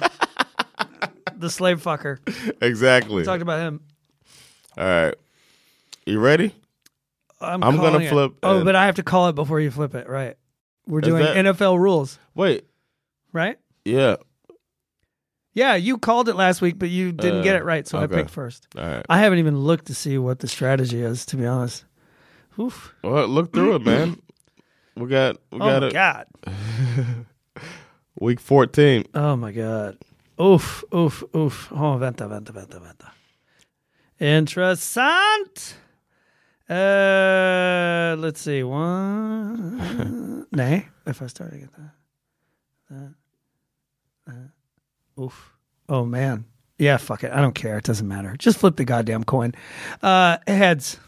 the 1.36 1.50
slave 1.50 1.82
fucker. 1.82 2.18
Exactly. 2.60 3.16
We 3.16 3.22
talked 3.24 3.42
about 3.42 3.60
him. 3.60 3.80
All 4.76 4.84
right, 4.84 5.14
you 6.06 6.18
ready? 6.18 6.52
I'm, 7.40 7.62
I'm 7.62 7.76
gonna 7.76 7.98
it. 7.98 8.08
flip 8.08 8.32
Oh, 8.42 8.56
and- 8.56 8.64
but 8.64 8.74
I 8.74 8.86
have 8.86 8.96
to 8.96 9.02
call 9.02 9.28
it 9.28 9.34
before 9.34 9.60
you 9.60 9.70
flip 9.70 9.94
it, 9.94 10.08
right? 10.08 10.36
We're 10.86 11.00
Is 11.00 11.06
doing 11.08 11.22
that- 11.24 11.36
NFL 11.56 11.78
rules, 11.78 12.18
Wait. 12.34 12.64
right? 13.32 13.58
Yeah. 13.84 14.16
Yeah, 15.52 15.76
you 15.76 15.98
called 15.98 16.28
it 16.28 16.34
last 16.36 16.60
week, 16.60 16.78
but 16.78 16.88
you 16.90 17.12
didn't 17.12 17.40
Uh, 17.40 17.42
get 17.44 17.56
it 17.56 17.64
right, 17.64 17.86
so 17.86 17.98
okay. 17.98 18.14
I 18.14 18.18
picked 18.18 18.30
first. 18.30 18.66
All 18.76 18.82
right. 18.84 19.06
I 19.08 19.18
haven't 19.18 19.38
even 19.38 19.56
looked 19.58 19.86
to 19.86 19.94
see 19.94 20.18
what 20.18 20.40
the 20.40 20.48
strategy 20.48 21.00
is, 21.00 21.24
to 21.26 21.36
be 21.36 21.46
honest. 21.46 21.84
Oof. 22.58 22.94
Well, 23.04 23.28
look 23.28 23.52
through 23.52 23.76
it, 23.76 23.82
man. 23.82 24.16
We 24.96 25.08
got 25.08 25.36
we 25.50 25.58
Oh 25.60 25.66
got 25.66 25.82
my 25.82 25.88
it. 25.88 25.92
god. 25.92 26.26
Week 28.20 28.38
fourteen. 28.38 29.04
Oh 29.12 29.34
my 29.34 29.50
god. 29.50 29.98
Oof, 30.40 30.84
oof, 30.94 31.24
oof. 31.34 31.68
Oh, 31.72 31.98
vänta, 31.98 32.28
vänta, 32.28 32.52
vänta, 32.52 32.78
vänta. 32.80 33.10
Intressant. 34.20 35.76
Uh, 36.70 38.14
let's 38.18 38.40
see. 38.40 38.62
One. 38.62 40.46
Nej, 40.52 40.86
if 41.06 41.20
I 41.22 41.26
start 41.26 41.52
again. 41.54 41.70
That. 42.90 43.14
That. 44.26 44.50
Oof. 45.20 45.52
Oh 45.88 46.04
man. 46.04 46.44
Yeah, 46.78 46.96
fuck 46.96 47.22
it. 47.24 47.32
I 47.32 47.40
don't 47.40 47.54
care. 47.54 47.78
It 47.78 47.84
doesn't 47.84 48.08
matter. 48.08 48.34
Just 48.38 48.58
flip 48.58 48.76
the 48.76 48.84
goddamn 48.84 49.24
coin. 49.24 49.54
Uh, 50.02 50.38
heads. 50.46 50.98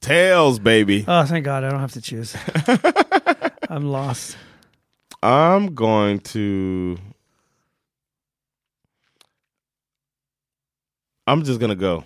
Tails, 0.00 0.58
baby. 0.58 1.04
Oh, 1.08 1.24
thank 1.24 1.44
God. 1.44 1.64
I 1.64 1.70
don't 1.70 1.80
have 1.80 1.92
to 1.92 2.00
choose. 2.00 2.36
I'm 3.68 3.84
lost. 3.84 4.36
I'm 5.22 5.74
going 5.74 6.20
to. 6.20 6.98
I'm 11.26 11.42
just 11.42 11.58
gonna 11.58 11.74
go. 11.74 12.04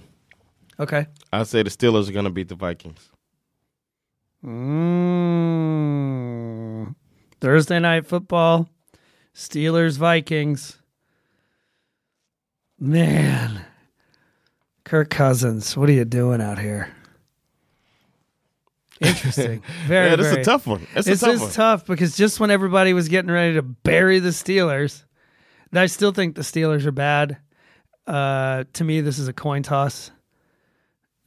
Okay. 0.79 1.07
I 1.33 1.43
say 1.43 1.65
the 1.65 1.71
Steelers 1.71 2.09
are 2.09 2.13
gonna 2.13 2.31
beat 2.31 2.49
the 2.49 2.55
Vikings. 2.55 3.11
Mm. 4.45 5.99
Thursday 7.41 7.79
night 7.79 8.07
football, 8.07 8.69
Steelers 9.35 9.97
Vikings. 9.97 10.79
Man, 12.81 13.65
Kirk 14.85 15.11
Cousins, 15.11 15.77
what 15.77 15.89
are 15.89 15.93
you 15.93 16.05
doing 16.05 16.41
out 16.41 16.59
here? 16.59 16.93
Interesting. 19.01 19.63
Very, 19.87 20.11
yeah, 20.11 20.17
this 20.17 20.27
is 20.27 20.33
very- 20.33 20.43
a 20.43 20.45
tough 20.45 20.67
one. 20.67 20.87
It's 20.95 21.07
This 21.07 21.23
a 21.23 21.27
tough 21.27 21.35
is 21.35 21.41
one. 21.43 21.51
tough 21.53 21.87
because 21.87 22.17
just 22.17 22.41
when 22.41 22.51
everybody 22.51 22.93
was 22.93 23.09
getting 23.09 23.31
ready 23.31 23.55
to 23.55 23.63
bury 23.63 24.19
the 24.19 24.31
Steelers, 24.31 25.05
and 25.71 25.79
I 25.81 25.87
still 25.87 26.13
think 26.13 26.35
the 26.35 26.43
Steelers 26.43 26.85
are 26.87 26.93
bad. 26.93 27.39
Uh, 28.07 28.65
to 28.73 28.85
me, 28.85 29.01
this 29.01 29.19
is 29.19 29.29
a 29.29 29.33
coin 29.33 29.63
toss 29.63 30.11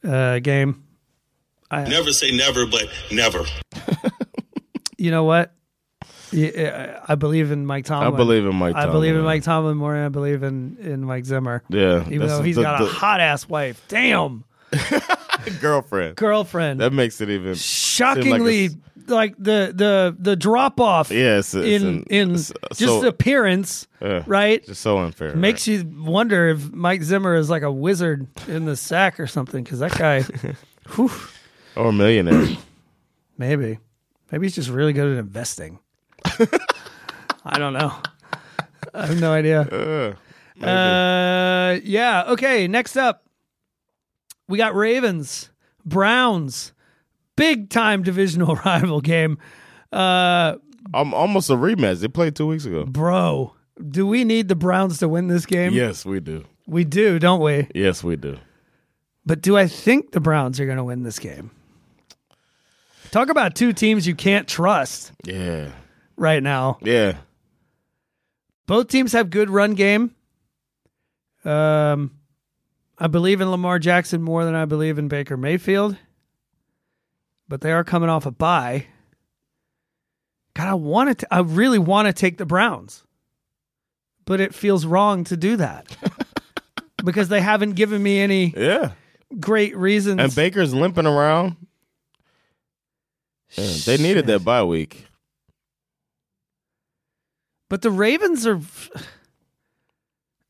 uh, 0.04 0.38
game. 0.40 0.82
Never 1.70 2.12
say 2.12 2.30
never, 2.36 2.66
but 2.66 2.86
never. 3.10 3.44
you 4.98 5.10
know 5.10 5.24
what? 5.24 5.54
Yeah, 6.32 7.00
I 7.06 7.14
believe 7.14 7.50
in 7.52 7.66
Mike 7.66 7.84
Tomlin. 7.84 8.14
I 8.14 8.16
believe 8.16 8.46
in 8.46 8.54
Mike. 8.56 8.74
Tomlin. 8.74 8.88
I 8.88 8.92
believe 8.92 9.14
in 9.16 9.22
Mike 9.22 9.42
Tomlin 9.42 9.76
more 9.76 9.94
than 9.94 10.04
I 10.04 10.08
believe 10.08 10.42
in, 10.42 10.76
in 10.80 11.04
Mike 11.04 11.24
Zimmer. 11.26 11.62
Yeah, 11.68 12.06
Even 12.10 12.26
though 12.28 12.42
he's 12.42 12.56
the- 12.56 12.62
got 12.62 12.80
a 12.80 12.86
hot 12.86 13.20
ass 13.20 13.48
wife. 13.48 13.84
Damn. 13.88 14.44
girlfriend. 15.60 16.16
Girlfriend. 16.16 16.80
That 16.80 16.92
makes 16.92 17.20
it 17.20 17.28
even 17.30 17.54
Shockingly 17.54 18.68
seem 18.68 18.82
like, 19.08 19.34
the 19.36 19.72
the 19.74 20.16
the 20.18 20.36
drop 20.36 20.80
off 20.80 21.10
Yeah, 21.10 21.38
it's, 21.38 21.54
it's 21.54 21.82
in 21.82 21.88
an- 21.88 22.02
in 22.08 22.36
just 22.36 23.04
appearance, 23.04 23.86
Yeah, 24.00 24.22
right? 24.26 24.64
Just 24.64 24.80
so 24.80 24.98
unfair. 24.98 25.34
Makes 25.34 25.66
you 25.66 25.84
wonder 25.98 26.48
if 26.48 26.72
Mike 26.72 27.02
Zimmer 27.02 27.34
is 27.34 27.50
like 27.50 27.62
a 27.62 27.72
wizard 27.72 28.26
in 28.48 28.64
the 28.64 28.76
sack 28.76 29.18
or 29.20 29.26
something 29.26 29.62
because 29.64 29.80
that 29.80 29.98
guy 29.98 30.22
whew, 30.94 31.10
or 31.76 31.88
a 31.88 31.92
millionaire. 31.92 32.56
maybe 33.38 33.78
maybe 34.30 34.46
he's 34.46 34.54
just 34.54 34.70
really 34.70 34.92
good 34.92 35.12
at 35.12 35.18
investing. 35.18 35.78
I 37.44 37.58
don't 37.58 37.72
know. 37.72 37.92
I 38.94 39.06
have 39.06 39.20
no 39.20 39.32
idea. 39.32 39.62
Uh. 39.62 40.14
Uh, 40.64 41.78
yeah. 41.82 42.24
Okay. 42.28 42.68
Next 42.68 42.96
up, 42.96 43.24
we 44.48 44.58
got 44.58 44.74
Ravens, 44.74 45.50
Browns, 45.84 46.72
big 47.36 47.70
time 47.70 48.02
divisional 48.02 48.56
rival 48.64 49.00
game. 49.00 49.38
Uh, 49.92 50.56
I'm 50.94 51.14
almost 51.14 51.50
a 51.50 51.54
rematch. 51.54 52.00
They 52.00 52.08
played 52.08 52.36
two 52.36 52.46
weeks 52.46 52.64
ago. 52.64 52.84
bro, 52.84 53.54
do 53.88 54.06
we 54.06 54.24
need 54.24 54.48
the 54.48 54.54
Browns 54.56 54.98
to 54.98 55.08
win 55.08 55.28
this 55.28 55.46
game? 55.46 55.72
Yes, 55.72 56.04
we 56.04 56.20
do. 56.20 56.44
we 56.66 56.84
do, 56.84 57.18
don't 57.18 57.40
we? 57.40 57.68
Yes, 57.74 58.04
we 58.04 58.16
do. 58.16 58.38
But 59.24 59.40
do 59.40 59.56
I 59.56 59.66
think 59.68 60.12
the 60.12 60.20
Browns 60.20 60.58
are 60.60 60.66
going 60.66 60.78
to 60.78 60.84
win 60.84 61.02
this 61.04 61.18
game? 61.18 61.50
Talk 63.10 63.28
about 63.28 63.54
two 63.54 63.72
teams 63.72 64.06
you 64.06 64.14
can't 64.14 64.48
trust 64.48 65.12
Yeah, 65.24 65.70
right 66.22 66.42
now. 66.42 66.78
yeah. 66.80 67.18
Both 68.66 68.88
teams 68.88 69.12
have 69.12 69.28
good 69.28 69.50
run 69.50 69.74
game. 69.74 70.14
Um, 71.44 72.12
I 72.96 73.08
believe 73.08 73.40
in 73.40 73.50
Lamar 73.50 73.78
Jackson 73.80 74.22
more 74.22 74.44
than 74.44 74.54
I 74.54 74.64
believe 74.64 74.98
in 74.98 75.08
Baker 75.08 75.36
Mayfield, 75.36 75.96
but 77.48 77.60
they 77.60 77.72
are 77.72 77.82
coming 77.84 78.08
off 78.08 78.24
a 78.24 78.30
bye. 78.30 78.86
God, 80.54 80.68
I 80.68 80.74
want 80.74 81.18
to. 81.18 81.34
I 81.34 81.40
really 81.40 81.78
want 81.80 82.06
to 82.06 82.12
take 82.12 82.38
the 82.38 82.46
Browns, 82.46 83.02
but 84.24 84.40
it 84.40 84.54
feels 84.54 84.86
wrong 84.86 85.24
to 85.24 85.36
do 85.36 85.56
that 85.56 85.94
because 87.04 87.28
they 87.28 87.40
haven't 87.40 87.72
given 87.72 88.00
me 88.02 88.20
any 88.20 88.54
Yeah. 88.56 88.92
great 89.40 89.76
reasons. 89.76 90.20
And 90.20 90.34
Baker's 90.34 90.72
limping 90.72 91.06
around. 91.06 91.56
Yeah, 93.56 93.72
they 93.84 93.96
needed 93.98 94.26
that 94.28 94.44
bye 94.44 94.62
week. 94.62 95.06
But 97.72 97.80
the 97.80 97.90
Ravens 97.90 98.46
are. 98.46 98.60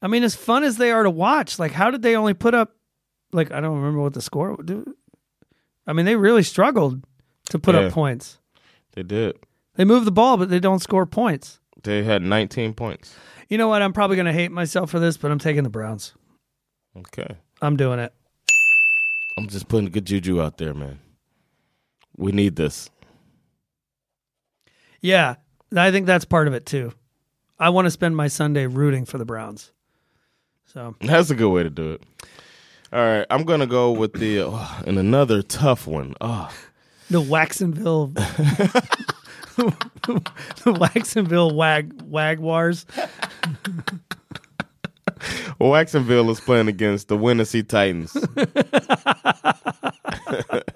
I 0.03 0.09
mean, 0.09 0.25
as 0.25 0.35
fun 0.35 0.65
as 0.65 0.77
they 0.77 0.91
are 0.91 1.05
to 1.05 1.11
watch, 1.11 1.57
like, 1.57 1.71
how 1.71 1.89
did 1.93 2.03
they 2.03 2.17
only 2.17 2.35
put 2.35 2.53
up? 2.53 2.75
Like, 3.33 3.53
I 3.53 3.61
don't 3.61 3.77
remember 3.77 4.01
what 4.01 4.13
the 4.15 4.21
score. 4.21 4.61
do- 4.61 4.97
I 5.87 5.93
mean, 5.93 6.05
they 6.05 6.17
really 6.17 6.43
struggled 6.43 7.05
to 7.51 7.61
put 7.61 7.77
Yeah. 7.77 7.83
up 7.83 7.93
points. 7.93 8.41
They 8.95 9.05
did. 9.05 9.37
They 9.77 9.85
move 9.85 10.05
the 10.05 10.11
ball, 10.11 10.37
but 10.37 10.49
they 10.51 10.59
don't 10.59 10.81
score 10.81 11.07
points. 11.07 11.61
They 11.85 12.03
had 12.03 12.23
19 12.23 12.75
points. 12.75 13.15
You 13.49 13.57
know 13.57 13.69
what? 13.69 13.83
I'm 13.83 13.93
probably 13.93 14.17
going 14.17 14.27
to 14.27 14.33
hate 14.33 14.51
myself 14.51 14.91
for 14.91 14.99
this, 14.99 15.17
but 15.17 15.31
I'm 15.31 15.39
taking 15.39 15.63
the 15.63 15.71
Browns. 15.71 16.15
Okay. 16.97 17.37
I'm 17.61 17.77
doing 17.77 18.01
it. 18.01 18.13
I'm 19.39 19.47
just 19.47 19.69
putting 19.69 19.91
good 19.91 20.07
juju 20.07 20.43
out 20.43 20.59
there, 20.59 20.75
man. 20.75 20.99
We 22.17 22.33
need 22.33 22.57
this. 22.57 22.91
Yeah, 25.01 25.37
I 25.77 25.93
think 25.93 26.07
that's 26.07 26.25
part 26.25 26.49
of 26.49 26.55
it 26.55 26.67
too. 26.67 26.93
I 27.63 27.69
want 27.69 27.87
to 27.87 27.93
spend 27.93 28.17
my 28.17 28.27
Sunday 28.27 28.67
rooting 28.67 29.05
for 29.05 29.19
the 29.19 29.25
Browns. 29.25 29.71
So 30.65 30.97
That's 31.01 31.31
a 31.31 31.37
good 31.37 31.51
way 31.51 31.63
to 31.63 31.71
do 31.71 31.93
it. 31.93 32.03
All 32.93 32.99
right, 32.99 33.25
I'm 33.31 33.45
gonna 33.45 33.69
go 33.69 33.93
with 33.93 34.15
the 34.15 34.41
oh, 34.41 34.83
and 34.85 34.99
another 34.99 35.43
tough 35.43 35.87
one. 35.87 36.17
Oh, 36.21 36.53
the 37.09 37.21
Waxonville, 37.21 38.09
the 38.15 38.73
Waxonville 40.67 41.55
Wag 41.55 41.93
Wagwars. 42.11 42.85
well, 45.61 45.71
Waxonville 45.71 46.29
is 46.31 46.41
playing 46.41 46.67
against 46.67 47.07
the 47.07 47.17
Winnipeg 47.17 47.69
Titans, 47.69 48.13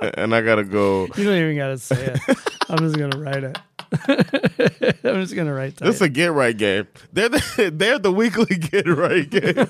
and 0.01 0.35
I 0.37 0.41
gotta 0.41 0.63
go. 0.63 1.09
You 1.17 1.25
don't 1.25 1.37
even 1.37 1.57
got 1.57 1.69
to 1.69 1.79
say 1.79 2.15
it. 2.15 2.21
I'm 2.69 2.79
just 2.79 2.97
gonna 2.97 3.19
write 3.19 3.43
it. 3.43 3.59
I'm 4.09 5.21
just 5.23 5.35
gonna 5.35 5.53
write 5.53 5.77
This 5.77 5.97
is 5.97 6.03
a 6.03 6.09
get 6.09 6.33
right 6.33 6.57
game. 6.57 6.87
They're 7.13 7.29
the, 7.29 7.73
they're 7.75 7.99
the 7.99 8.13
weekly 8.13 8.57
get 8.57 8.87
right 8.87 9.29
game. 9.29 9.67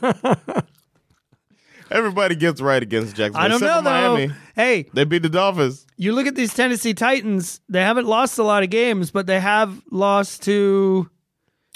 Everybody 1.91 2.35
gets 2.35 2.61
right 2.61 2.83
against 2.83 3.15
Jacksonville. 3.15 3.41
I 3.41 3.49
don't 3.49 3.61
know 3.61 3.79
for 3.79 4.27
though. 4.29 4.35
Hey, 4.57 4.87
They 4.93 5.05
beat 5.05 5.23
the 5.23 5.29
Dolphins. 5.29 5.87
you 5.97 6.13
look 6.13 6.27
at 6.27 6.35
these 6.35 6.53
Tennessee 6.53 6.95
Titans. 6.95 7.61
They 7.69 7.81
haven't 7.81 8.07
lost 8.07 8.39
a 8.39 8.43
lot 8.43 8.65
of 8.65 8.71
games, 8.71 9.11
but 9.13 9.27
they 9.27 9.39
have 9.39 9.81
lost 9.91 10.43
to. 10.45 11.09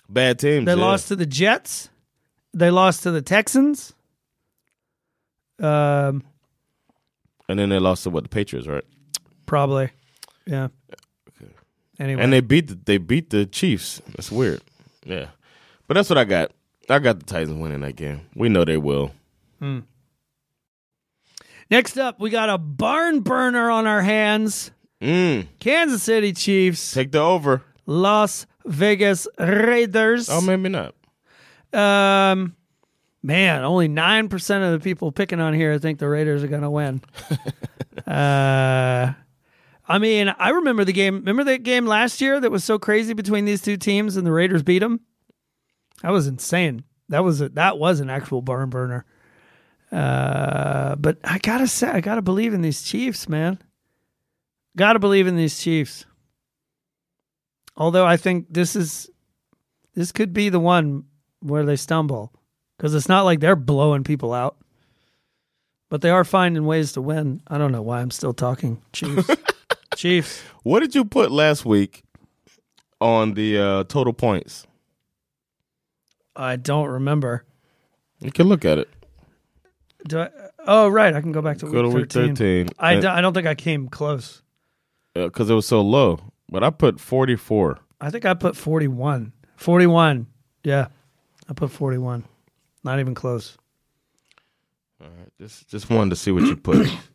Bad 0.09 0.40
teams. 0.40 0.66
They 0.66 0.74
yeah. 0.74 0.81
lost 0.81 1.09
to 1.09 1.16
the 1.16 1.26
Jets. 1.26 1.90
They 2.53 2.70
lost 2.70 3.05
to 3.05 3.12
the 3.12 3.22
Texans. 3.22 3.92
Um, 5.61 6.24
and 7.48 7.59
then 7.59 7.68
they 7.68 7.79
lost 7.79 8.03
to 8.05 8.11
what 8.11 8.24
the 8.24 8.29
Patriots, 8.29 8.66
right? 8.66 8.85
probably. 9.46 9.90
Yeah. 10.46 10.68
Anyway, 12.01 12.23
And 12.23 12.33
they 12.33 12.41
beat 12.41 12.69
the, 12.69 12.75
they 12.83 12.97
beat 12.97 13.29
the 13.29 13.45
Chiefs. 13.45 14.01
That's 14.17 14.33
weird. 14.33 14.63
Yeah, 15.05 15.27
but 15.87 15.95
that's 15.95 16.09
what 16.09 16.17
I 16.17 16.25
got. 16.25 16.51
I 16.89 16.99
got 16.99 17.21
the 17.21 17.27
Titans 17.27 17.61
winning 17.61 17.83
that 17.83 17.95
game. 17.95 18.23
We 18.35 18.49
know 18.49 18.65
they 18.65 18.79
will. 18.79 19.13
next 21.71 21.99
up, 21.99 22.19
we 22.19 22.31
got 22.31 22.49
a 22.49 22.57
barn 22.57 23.21
burner 23.21 23.71
on 23.71 23.87
our 23.87 24.01
hands. 24.01 24.71
Mm, 25.03 25.47
Kansas 25.61 26.03
City 26.03 26.33
Chiefs, 26.33 26.93
take 26.93 27.13
the 27.13 27.21
over. 27.21 27.63
Las 27.85 28.47
Vegas 28.65 29.29
Raiders. 29.39 30.29
Oh, 30.31 30.41
maybe 30.41 30.71
not. 30.71 30.95
Um, 31.73 32.57
man, 33.23 33.63
only 33.63 33.89
nine 33.89 34.31
percent 34.31 34.65
of 34.65 34.73
the 34.73 34.81
people 34.81 35.13
picking 35.13 35.39
on 35.39 35.53
here 35.53 35.79
think 35.79 35.99
the 35.99 36.09
Raiders 36.09 36.43
are 36.43 36.49
going 36.49 36.63
to 36.63 36.71
win. 36.71 37.03
uh, 38.07 39.13
I 39.90 39.98
mean, 39.98 40.33
I 40.38 40.50
remember 40.50 40.85
the 40.85 40.92
game. 40.92 41.16
Remember 41.16 41.42
that 41.42 41.64
game 41.64 41.85
last 41.85 42.20
year 42.20 42.38
that 42.38 42.53
was 42.53 42.62
so 42.62 42.79
crazy 42.79 43.12
between 43.12 43.44
these 43.44 43.61
two 43.61 43.76
teams, 43.76 44.16
and 44.16 44.24
the 44.24 44.31
Raiders 44.31 44.62
beat 44.62 44.79
them. 44.79 45.00
That 46.03 46.12
was 46.12 46.29
insane. 46.29 46.85
That 47.09 47.24
was 47.24 47.40
a, 47.40 47.48
that 47.50 47.76
was 47.76 47.98
an 47.98 48.09
actual 48.09 48.40
barn 48.40 48.70
burner. 48.70 49.05
Uh, 49.90 50.94
but 50.94 51.18
I 51.24 51.38
gotta 51.38 51.66
say, 51.66 51.88
I 51.88 52.00
gotta 52.00 52.22
believe 52.22 52.55
in 52.55 52.62
these 52.62 52.83
Chiefs, 52.83 53.29
man. 53.29 53.59
Gotta 54.76 55.00
believe 55.00 55.26
in 55.26 55.35
these 55.35 55.59
Chiefs. 55.59 56.07
Although 57.76 58.07
I 58.07 58.16
think 58.16 58.46
this 58.48 58.76
is 58.76 59.11
this 59.96 60.12
could 60.12 60.33
be 60.33 60.50
the 60.50 60.61
one 60.61 61.03
where 61.40 61.64
they 61.64 61.74
stumble 61.74 62.33
because 62.76 62.94
it's 62.94 63.09
not 63.09 63.24
like 63.24 63.40
they're 63.40 63.57
blowing 63.57 64.05
people 64.05 64.33
out, 64.33 64.57
but 65.88 66.00
they 66.00 66.11
are 66.11 66.24
finding 66.24 66.64
ways 66.64 66.92
to 66.92 67.03
win. 67.03 67.42
I 67.48 67.59
don't 67.59 67.72
know 67.72 67.83
why 67.83 68.00
I'm 68.00 68.12
still 68.12 68.35
talking 68.35 68.81
Chiefs. 68.92 69.29
Chiefs. 70.01 70.43
What 70.63 70.81
did 70.81 70.95
you 70.95 71.05
put 71.05 71.31
last 71.31 71.67
week 71.67 72.05
on 73.03 73.35
the 73.35 73.59
uh, 73.59 73.85
total 73.85 74.15
points? 74.15 74.67
I 76.35 76.57
don't 76.57 76.89
remember. 76.89 77.45
You 78.19 78.33
can 78.33 78.47
look 78.49 78.65
at 78.65 78.79
it. 78.79 78.89
Do 80.09 80.21
I? 80.21 80.31
Oh, 80.67 80.89
right. 80.89 81.15
I 81.15 81.21
can 81.21 81.33
go 81.33 81.43
back 81.43 81.59
to 81.59 81.67
Go 81.67 81.83
to 81.83 81.89
week 81.89 81.97
week 81.97 82.13
13. 82.13 82.35
13. 82.35 82.69
I, 82.79 82.93
And- 82.95 83.03
do, 83.03 83.09
I 83.09 83.21
don't 83.21 83.35
think 83.35 83.47
I 83.47 83.55
came 83.55 83.89
close. 83.89 84.41
because 85.13 85.51
it 85.51 85.55
was 85.55 85.67
so 85.67 85.83
low. 85.83 86.21
But 86.49 86.65
I 86.65 86.71
put 86.71 86.99
44. 86.99 87.79
I 88.01 88.09
think 88.11 88.25
I 88.25 88.33
put 88.33 88.57
41. 88.57 89.35
41. 89.57 90.27
Yeah. 90.65 90.87
I 91.47 91.53
put 91.53 91.71
41. 91.71 92.25
Not 92.85 93.01
even 93.01 93.15
close. 93.15 93.59
All 94.99 95.09
right. 95.09 95.29
Just 95.39 95.69
just 95.69 95.91
wanted 95.91 96.09
to 96.11 96.17
see 96.17 96.31
what 96.31 96.45
you 96.45 96.57
put. 96.57 96.89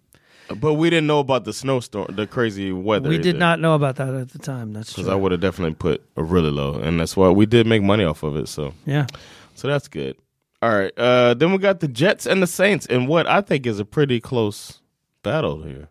but 0.53 0.73
we 0.75 0.89
didn't 0.89 1.07
know 1.07 1.19
about 1.19 1.45
the 1.45 1.53
snowstorm, 1.53 2.15
the 2.15 2.27
crazy 2.27 2.71
weather. 2.71 3.09
we 3.09 3.17
did 3.17 3.37
not 3.37 3.59
know 3.59 3.73
about 3.73 3.95
that 3.97 4.13
at 4.13 4.29
the 4.29 4.39
time. 4.39 4.73
That's 4.73 4.91
because. 4.93 5.07
I 5.07 5.15
would 5.15 5.31
have 5.31 5.41
definitely 5.41 5.75
put 5.75 6.03
a 6.15 6.23
really 6.23 6.51
low, 6.51 6.75
and 6.75 6.99
that's 6.99 7.15
why 7.17 7.29
we 7.29 7.45
did 7.45 7.65
make 7.67 7.81
money 7.81 8.03
off 8.03 8.23
of 8.23 8.35
it. 8.35 8.47
So 8.47 8.73
yeah. 8.85 9.07
so 9.55 9.67
that's 9.67 9.87
good. 9.87 10.17
All 10.61 10.69
right, 10.71 10.91
uh, 10.97 11.33
then 11.33 11.51
we 11.51 11.57
got 11.59 11.79
the 11.79 11.87
Jets 11.87 12.25
and 12.25 12.41
the 12.41 12.47
Saints, 12.47 12.85
and 12.87 13.07
what 13.07 13.27
I 13.27 13.41
think 13.41 13.67
is 13.67 13.79
a 13.79 13.85
pretty 13.85 14.19
close 14.19 14.81
battle 15.21 15.61
here. 15.63 15.89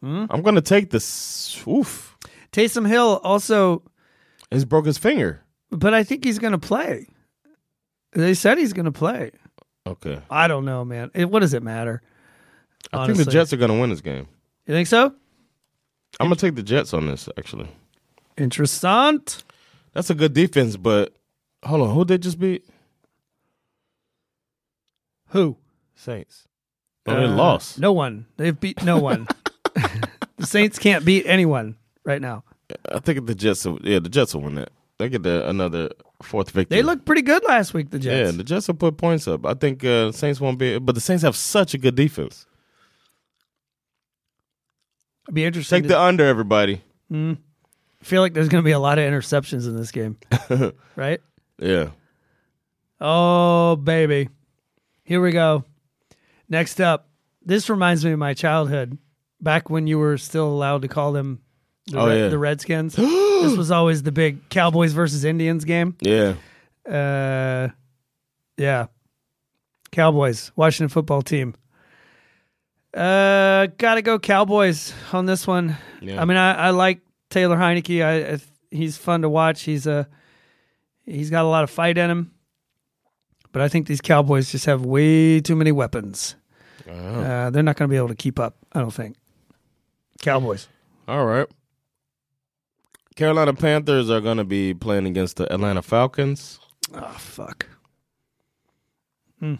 Hmm? 0.00 0.26
I'm 0.30 0.42
gonna 0.42 0.60
take 0.60 0.90
this. 0.90 1.62
Oof, 1.68 2.16
Taysom 2.52 2.88
Hill 2.88 3.20
also, 3.22 3.82
he's 4.50 4.64
broke 4.64 4.86
his 4.86 4.98
finger. 4.98 5.42
but 5.70 5.92
I 5.92 6.04
think 6.04 6.24
he's 6.24 6.38
going 6.38 6.52
to 6.52 6.58
play. 6.58 7.06
They 8.12 8.32
said 8.34 8.56
he's 8.56 8.72
going 8.72 8.86
to 8.86 8.92
play. 8.92 9.32
Okay, 9.86 10.20
I 10.30 10.48
don't 10.48 10.64
know, 10.64 10.84
man. 10.84 11.10
It, 11.14 11.30
what 11.30 11.40
does 11.40 11.52
it 11.54 11.62
matter? 11.62 12.02
I 12.92 13.06
think 13.06 13.18
the 13.18 13.24
Jets 13.30 13.52
are 13.52 13.56
gonna 13.56 13.78
win 13.78 13.90
this 13.90 14.00
game. 14.00 14.26
You 14.66 14.74
think 14.74 14.86
so? 14.88 15.12
I'm 16.20 16.26
gonna 16.26 16.36
take 16.36 16.54
the 16.54 16.62
Jets 16.62 16.94
on 16.94 17.06
this. 17.06 17.28
Actually, 17.38 17.68
Interessant. 18.38 19.42
that's 19.92 20.10
a 20.10 20.14
good 20.14 20.32
defense, 20.32 20.76
but 20.76 21.14
hold 21.64 21.82
on, 21.82 21.94
who 21.94 22.04
did 22.04 22.08
they 22.08 22.18
just 22.18 22.38
beat? 22.38 22.64
Who? 25.28 25.56
Saints. 25.94 26.46
Oh, 27.06 27.14
they 27.16 27.24
Uh, 27.24 27.28
lost. 27.34 27.78
No 27.78 27.92
one. 27.92 28.26
They've 28.36 28.58
beat 28.58 28.82
no 28.82 28.98
one. 28.98 29.26
the 30.36 30.46
Saints 30.46 30.78
can't 30.78 31.04
beat 31.04 31.24
anyone 31.26 31.76
right 32.04 32.20
now. 32.20 32.44
I 32.90 32.98
think 32.98 33.26
the 33.26 33.34
Jets. 33.34 33.64
Will, 33.64 33.78
yeah, 33.82 33.98
the 33.98 34.08
Jets 34.08 34.34
will 34.34 34.42
win 34.42 34.56
that. 34.56 34.70
They 34.98 35.08
get 35.08 35.22
the, 35.22 35.48
another 35.48 35.90
fourth 36.22 36.50
victory. 36.50 36.78
They 36.78 36.82
looked 36.82 37.04
pretty 37.04 37.22
good 37.22 37.44
last 37.46 37.74
week, 37.74 37.90
the 37.90 37.98
Jets. 37.98 38.30
Yeah, 38.32 38.36
the 38.36 38.44
Jets 38.44 38.66
will 38.66 38.76
put 38.76 38.96
points 38.96 39.28
up. 39.28 39.44
I 39.44 39.54
think 39.54 39.84
uh, 39.84 40.10
Saints 40.12 40.40
won't 40.40 40.58
be, 40.58 40.78
but 40.78 40.94
the 40.94 41.00
Saints 41.00 41.22
have 41.22 41.36
such 41.36 41.74
a 41.74 41.78
good 41.78 41.94
defense. 41.94 42.46
It'd 45.26 45.34
be 45.34 45.44
interesting. 45.44 45.76
Take 45.76 45.82
to- 45.84 45.88
the 45.94 46.00
under, 46.00 46.24
everybody. 46.24 46.82
I 47.12 47.36
feel 48.02 48.22
like 48.22 48.34
there's 48.34 48.48
going 48.48 48.62
to 48.62 48.66
be 48.66 48.72
a 48.72 48.78
lot 48.78 48.98
of 48.98 49.04
interceptions 49.04 49.66
in 49.66 49.76
this 49.76 49.90
game, 49.90 50.16
right? 50.96 51.20
Yeah. 51.58 51.90
Oh, 53.00 53.76
baby. 53.76 54.28
Here 55.04 55.20
we 55.20 55.30
go. 55.32 55.64
Next 56.48 56.80
up, 56.80 57.08
this 57.44 57.68
reminds 57.68 58.04
me 58.04 58.12
of 58.12 58.18
my 58.18 58.34
childhood, 58.34 58.98
back 59.40 59.68
when 59.70 59.86
you 59.86 59.98
were 59.98 60.18
still 60.18 60.48
allowed 60.48 60.82
to 60.82 60.88
call 60.88 61.12
them 61.12 61.40
the, 61.86 61.98
Oh, 61.98 62.06
Red- 62.08 62.18
yeah. 62.18 62.28
the 62.28 62.38
Redskins. 62.38 62.94
this 62.96 63.56
was 63.56 63.70
always 63.70 64.02
the 64.02 64.12
big 64.12 64.48
Cowboys 64.48 64.92
versus 64.92 65.24
Indians 65.24 65.64
game. 65.64 65.96
Yeah. 66.00 66.34
Uh, 66.88 67.68
yeah. 68.56 68.86
Cowboys, 69.92 70.52
Washington 70.56 70.88
football 70.88 71.22
team. 71.22 71.54
Uh, 72.96 73.66
gotta 73.76 74.00
go 74.00 74.18
Cowboys 74.18 74.94
on 75.12 75.26
this 75.26 75.46
one. 75.46 75.76
Yeah. 76.00 76.20
I 76.20 76.24
mean, 76.24 76.38
I, 76.38 76.54
I 76.54 76.70
like 76.70 77.00
Taylor 77.28 77.56
Heinicke. 77.56 78.02
I, 78.02 78.34
I 78.34 78.38
he's 78.70 78.96
fun 78.96 79.22
to 79.22 79.28
watch. 79.28 79.62
He's 79.62 79.86
a 79.86 80.08
he's 81.04 81.28
got 81.28 81.44
a 81.44 81.48
lot 81.48 81.62
of 81.62 81.70
fight 81.70 81.98
in 81.98 82.10
him. 82.10 82.32
But 83.52 83.62
I 83.62 83.68
think 83.68 83.86
these 83.86 84.00
Cowboys 84.00 84.50
just 84.50 84.66
have 84.66 84.84
way 84.84 85.40
too 85.40 85.56
many 85.56 85.72
weapons. 85.72 86.36
Uh, 86.88 87.50
they're 87.50 87.62
not 87.62 87.76
going 87.76 87.88
to 87.88 87.92
be 87.92 87.96
able 87.96 88.08
to 88.08 88.14
keep 88.14 88.38
up. 88.38 88.56
I 88.72 88.80
don't 88.80 88.92
think. 88.92 89.16
Cowboys. 90.20 90.68
All 91.08 91.26
right. 91.26 91.48
Carolina 93.16 93.54
Panthers 93.54 94.10
are 94.10 94.20
going 94.20 94.36
to 94.36 94.44
be 94.44 94.74
playing 94.74 95.06
against 95.06 95.36
the 95.36 95.52
Atlanta 95.52 95.82
Falcons. 95.82 96.60
Oh 96.94 97.16
fuck. 97.18 97.66
Hmm. 99.40 99.54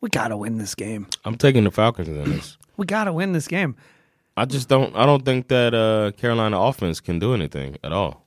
We 0.00 0.08
gotta 0.08 0.36
win 0.36 0.58
this 0.58 0.74
game. 0.74 1.06
I'm 1.24 1.36
taking 1.36 1.64
the 1.64 1.70
Falcons 1.70 2.08
in 2.08 2.24
this. 2.30 2.56
We 2.76 2.86
gotta 2.86 3.12
win 3.12 3.32
this 3.32 3.46
game. 3.46 3.76
I 4.38 4.46
just 4.46 4.70
don't. 4.70 4.96
I 4.96 5.04
don't 5.04 5.22
think 5.22 5.48
that 5.48 5.74
uh, 5.74 6.12
Carolina 6.18 6.58
offense 6.58 6.98
can 6.98 7.18
do 7.18 7.34
anything 7.34 7.76
at 7.84 7.92
all. 7.92 8.26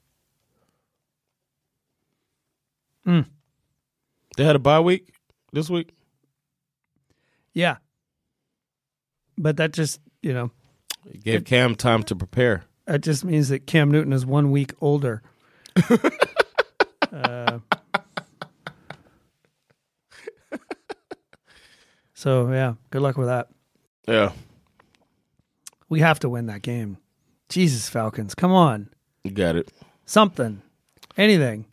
Hmm. 3.04 3.22
They 4.38 4.44
had 4.44 4.56
a 4.56 4.60
bye 4.60 4.80
week 4.80 5.12
this 5.54 5.72
week. 5.72 5.90
Yeah. 7.56 7.78
But 9.40 9.58
that 9.58 9.74
just, 9.74 10.00
you 10.22 10.34
know, 10.34 10.52
It 11.10 11.24
gave 11.24 11.46
Cam 11.46 11.74
time 11.74 12.04
to 12.04 12.16
prepare. 12.16 12.66
that 12.86 13.02
just 13.02 13.26
means 13.26 13.50
that 13.50 13.66
Cam 13.66 13.90
Newton 13.90 14.14
is 14.14 14.24
one 14.24 14.52
week 14.52 14.74
older. 14.82 15.24
uh, 17.12 17.58
so, 22.24 22.50
yeah, 22.52 22.76
good 22.90 23.02
luck 23.02 23.18
with 23.18 23.28
that. 23.28 23.50
Yeah, 24.08 24.32
We 25.90 26.00
have 26.00 26.20
to 26.22 26.30
win 26.30 26.46
that 26.48 26.62
game. 26.62 26.98
Jesus, 27.50 27.90
Falcons, 27.90 28.34
come 28.34 28.52
on. 28.52 28.90
you 29.26 29.32
got 29.32 29.56
it. 29.58 29.70
Something. 30.06 30.62
Anything. 31.18 31.66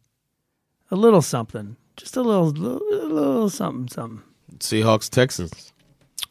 A 0.91 0.97
little 0.97 1.23
something. 1.23 1.77
Just 1.97 2.17
a 2.17 2.23
little, 2.23 2.47
little, 2.51 3.09
little 3.09 3.49
something, 3.51 3.89
something. 3.89 4.23
Seahawks 4.59 5.09
Texans. 5.09 5.73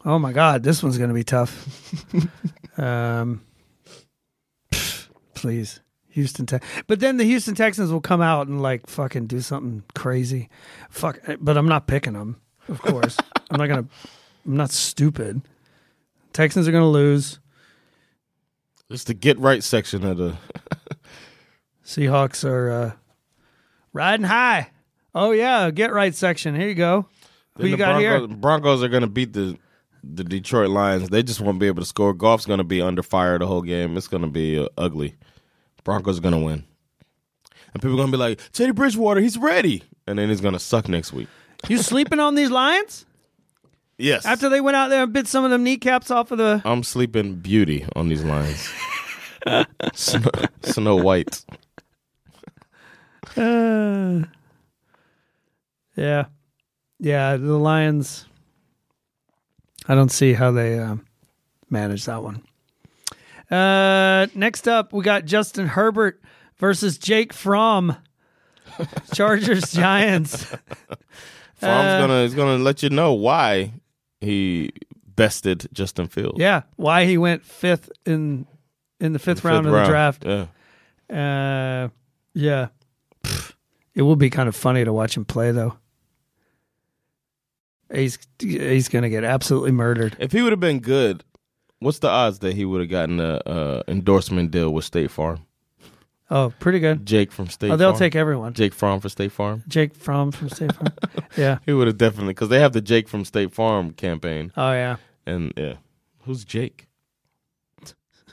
Oh 0.06 0.20
my 0.20 0.34
God, 0.34 0.64
this 0.64 0.84
one's 0.84 0.98
going 0.98 1.10
to 1.10 1.14
be 1.14 1.24
tough. 1.24 1.66
um, 2.78 3.42
pff, 4.72 5.08
please, 5.34 5.80
Houston. 6.10 6.46
Te- 6.46 6.60
but 6.88 7.00
then 7.00 7.18
the 7.18 7.24
Houston 7.26 7.56
Texans 7.56 7.92
will 7.92 8.02
come 8.02 8.22
out 8.22 8.48
and 8.48 8.62
like 8.62 8.88
fucking 8.88 9.28
do 9.28 9.40
something 9.42 9.84
crazy. 9.96 10.50
Fuck, 10.90 11.20
but 11.40 11.58
I'm 11.58 11.68
not 11.68 11.88
picking 11.88 12.14
them. 12.14 12.40
Of 12.70 12.82
course, 12.82 13.18
I'm 13.50 13.58
not 13.58 13.68
gonna. 13.68 13.86
I'm 14.46 14.58
not 14.58 14.72
stupid. 14.72 15.42
Texans 16.34 16.68
are 16.68 16.72
going 16.72 16.84
to 16.84 16.88
lose. 16.88 17.40
It's 18.90 19.04
the 19.04 19.14
get 19.14 19.38
right 19.40 19.64
section 19.64 20.06
of 20.06 20.18
the. 20.18 20.38
Seahawks 21.86 22.44
are 22.44 22.72
uh, 22.72 22.92
riding 23.94 24.26
high. 24.26 24.70
Oh 25.14 25.32
yeah, 25.32 25.72
get 25.72 25.92
right 25.92 26.14
section. 26.14 26.56
Here 26.56 26.68
you 26.68 26.76
go. 26.76 27.08
Who 27.58 27.68
you 27.68 27.78
got 27.78 28.00
Broncos, 28.00 28.30
here? 28.30 28.38
Broncos 28.38 28.84
are 28.84 28.88
going 28.88 29.02
to 29.02 29.08
beat 29.08 29.34
the 29.34 29.58
the 30.04 30.24
Detroit 30.24 30.70
Lions. 30.70 31.10
They 31.10 31.24
just 31.24 31.42
won't 31.42 31.60
be 31.60 31.68
able 31.68 31.82
to 31.82 31.88
score. 31.88 32.14
Goff's 32.14 32.46
going 32.46 32.60
to 32.60 32.64
be 32.64 32.82
under 32.82 33.04
fire 33.04 33.38
the 33.38 33.48
whole 33.48 33.62
game. 33.62 33.98
It's 33.98 34.08
going 34.08 34.24
to 34.24 34.30
be 34.30 34.58
uh, 34.58 34.68
ugly. 34.78 35.16
Broncos 35.84 36.20
are 36.20 36.22
going 36.22 36.36
to 36.36 36.40
win. 36.40 36.64
And 37.74 37.82
people 37.82 37.94
are 37.94 37.98
going 37.98 38.12
to 38.12 38.18
be 38.18 38.18
like, 38.18 38.40
Teddy 38.52 38.72
Bridgewater, 38.72 39.20
he's 39.20 39.38
ready. 39.38 39.84
And 40.08 40.18
then 40.18 40.30
he's 40.30 40.42
going 40.42 40.54
to 40.54 40.60
suck 40.60 40.88
next 40.88 41.14
week. 41.14 41.28
You 41.68 41.78
sleeping 41.78 42.20
on 42.20 42.36
these 42.36 42.50
Lions 42.50 43.06
Yes. 43.98 44.26
after 44.26 44.50
they 44.50 44.62
went 44.62 44.78
out 44.78 44.88
there 44.90 45.04
and 45.04 45.14
bit 45.14 45.28
some 45.28 45.44
of 45.44 45.52
them 45.52 45.64
kneecaps 45.64 46.10
off 46.10 46.32
of 46.32 46.38
the? 46.38 46.62
I'm 46.66 46.84
sleeping 46.84 47.36
beauty 47.36 47.86
on 47.96 48.08
these 48.10 48.24
lines. 48.24 48.70
Snow, 49.94 50.30
Snow 50.64 50.96
White. 50.96 51.46
Uh, 53.38 54.24
yeah, 55.96 56.26
yeah. 57.00 57.38
The 57.38 57.58
Lions. 57.58 58.26
I 59.88 59.96
don't 59.96 60.12
see 60.12 60.34
how 60.34 60.52
they 60.52 60.78
uh, 60.80 60.98
manage 61.70 62.06
that 62.06 62.24
one. 62.24 62.44
Uh, 63.50 64.28
next 64.36 64.68
up, 64.68 64.94
we 64.94 65.04
got 65.04 65.26
Justin 65.26 65.68
Herbert 65.68 66.22
versus 66.58 66.98
Jake 66.98 67.34
Fromm. 67.34 67.96
Chargers 69.14 69.72
Giants. 69.72 70.54
Fromm's 71.60 71.86
Uh, 71.86 72.00
gonna 72.00 72.22
he's 72.24 72.34
gonna 72.36 72.62
let 72.64 72.82
you 72.84 72.90
know 72.90 73.14
why 73.14 73.74
he 74.22 74.72
bested 75.16 75.68
Justin 75.74 76.08
Fields. 76.08 76.40
Yeah, 76.40 76.62
why 76.78 77.06
he 77.06 77.18
went 77.18 77.44
fifth 77.46 77.92
in 78.06 78.46
in 79.00 79.14
the 79.14 79.20
fifth, 79.20 79.40
Fifth 79.40 79.46
round 79.46 79.66
of 79.66 79.74
the 79.74 79.86
draft. 79.86 80.26
Yeah. 80.26 80.46
Uh, 81.10 81.90
yeah. 82.34 82.68
Pfft. 83.24 83.54
It 83.96 84.02
will 84.04 84.16
be 84.16 84.30
kind 84.30 84.48
of 84.48 84.56
funny 84.56 84.84
to 84.86 84.94
watch 84.94 85.16
him 85.18 85.26
play, 85.26 85.52
though. 85.52 85.78
He's 87.94 88.20
he's 88.40 88.88
gonna 88.88 89.10
get 89.10 89.24
absolutely 89.24 89.72
murdered. 89.72 90.16
If 90.20 90.32
he 90.32 90.42
would 90.42 90.52
have 90.52 90.60
been 90.60 90.80
good, 90.80 91.24
what's 91.80 92.00
the 92.00 92.10
odds 92.10 92.40
that 92.40 92.54
he 92.54 92.64
would 92.66 92.82
have 92.82 92.90
gotten 92.90 93.20
a 93.20 93.42
uh, 93.46 93.84
endorsement 93.88 94.52
deal 94.52 94.72
with 94.72 94.86
State 94.86 95.10
Farm? 95.12 95.46
Oh, 96.32 96.54
pretty 96.60 96.80
good. 96.80 97.06
Jake 97.06 97.32
from 97.32 97.48
State. 97.48 97.72
Oh, 97.72 97.76
they'll 97.76 97.92
Farm? 97.92 98.00
take 98.00 98.16
everyone. 98.16 98.54
Jake 98.54 98.74
Fromm 98.74 99.00
for 99.00 99.10
State 99.10 99.32
Farm. 99.32 99.64
Jake 99.68 99.96
Fromm 99.96 100.32
from 100.32 100.50
State 100.50 100.74
Farm. 100.76 100.94
yeah. 101.38 101.58
He 101.66 101.74
would 101.74 101.88
have 101.88 101.98
definitely 101.98 102.34
because 102.34 102.50
they 102.50 102.60
have 102.60 102.74
the 102.74 102.82
Jake 102.82 103.08
from 103.08 103.26
State 103.26 103.54
Farm 103.54 103.92
campaign, 103.92 104.52
Oh 104.56 104.72
yeah. 104.72 104.98
and 105.26 105.52
yeah, 105.58 105.76
who's 106.26 106.44
Jake? 106.46 106.88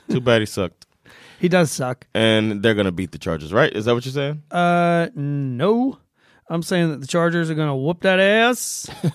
Too 0.09 0.21
bad 0.21 0.41
he 0.41 0.45
sucked. 0.45 0.85
He 1.39 1.49
does 1.49 1.69
suck. 1.69 2.07
And 2.15 2.63
they're 2.63 2.73
gonna 2.73 2.91
beat 2.91 3.11
the 3.11 3.19
Chargers, 3.19 3.53
right? 3.53 3.71
Is 3.71 3.85
that 3.85 3.93
what 3.93 4.03
you're 4.05 4.11
saying? 4.11 4.41
Uh, 4.49 5.09
no. 5.13 5.99
I'm 6.49 6.63
saying 6.63 6.89
that 6.89 6.99
the 7.01 7.05
Chargers 7.05 7.51
are 7.51 7.55
gonna 7.55 7.77
whoop 7.77 8.01
that 8.01 8.19
ass. 8.19 8.89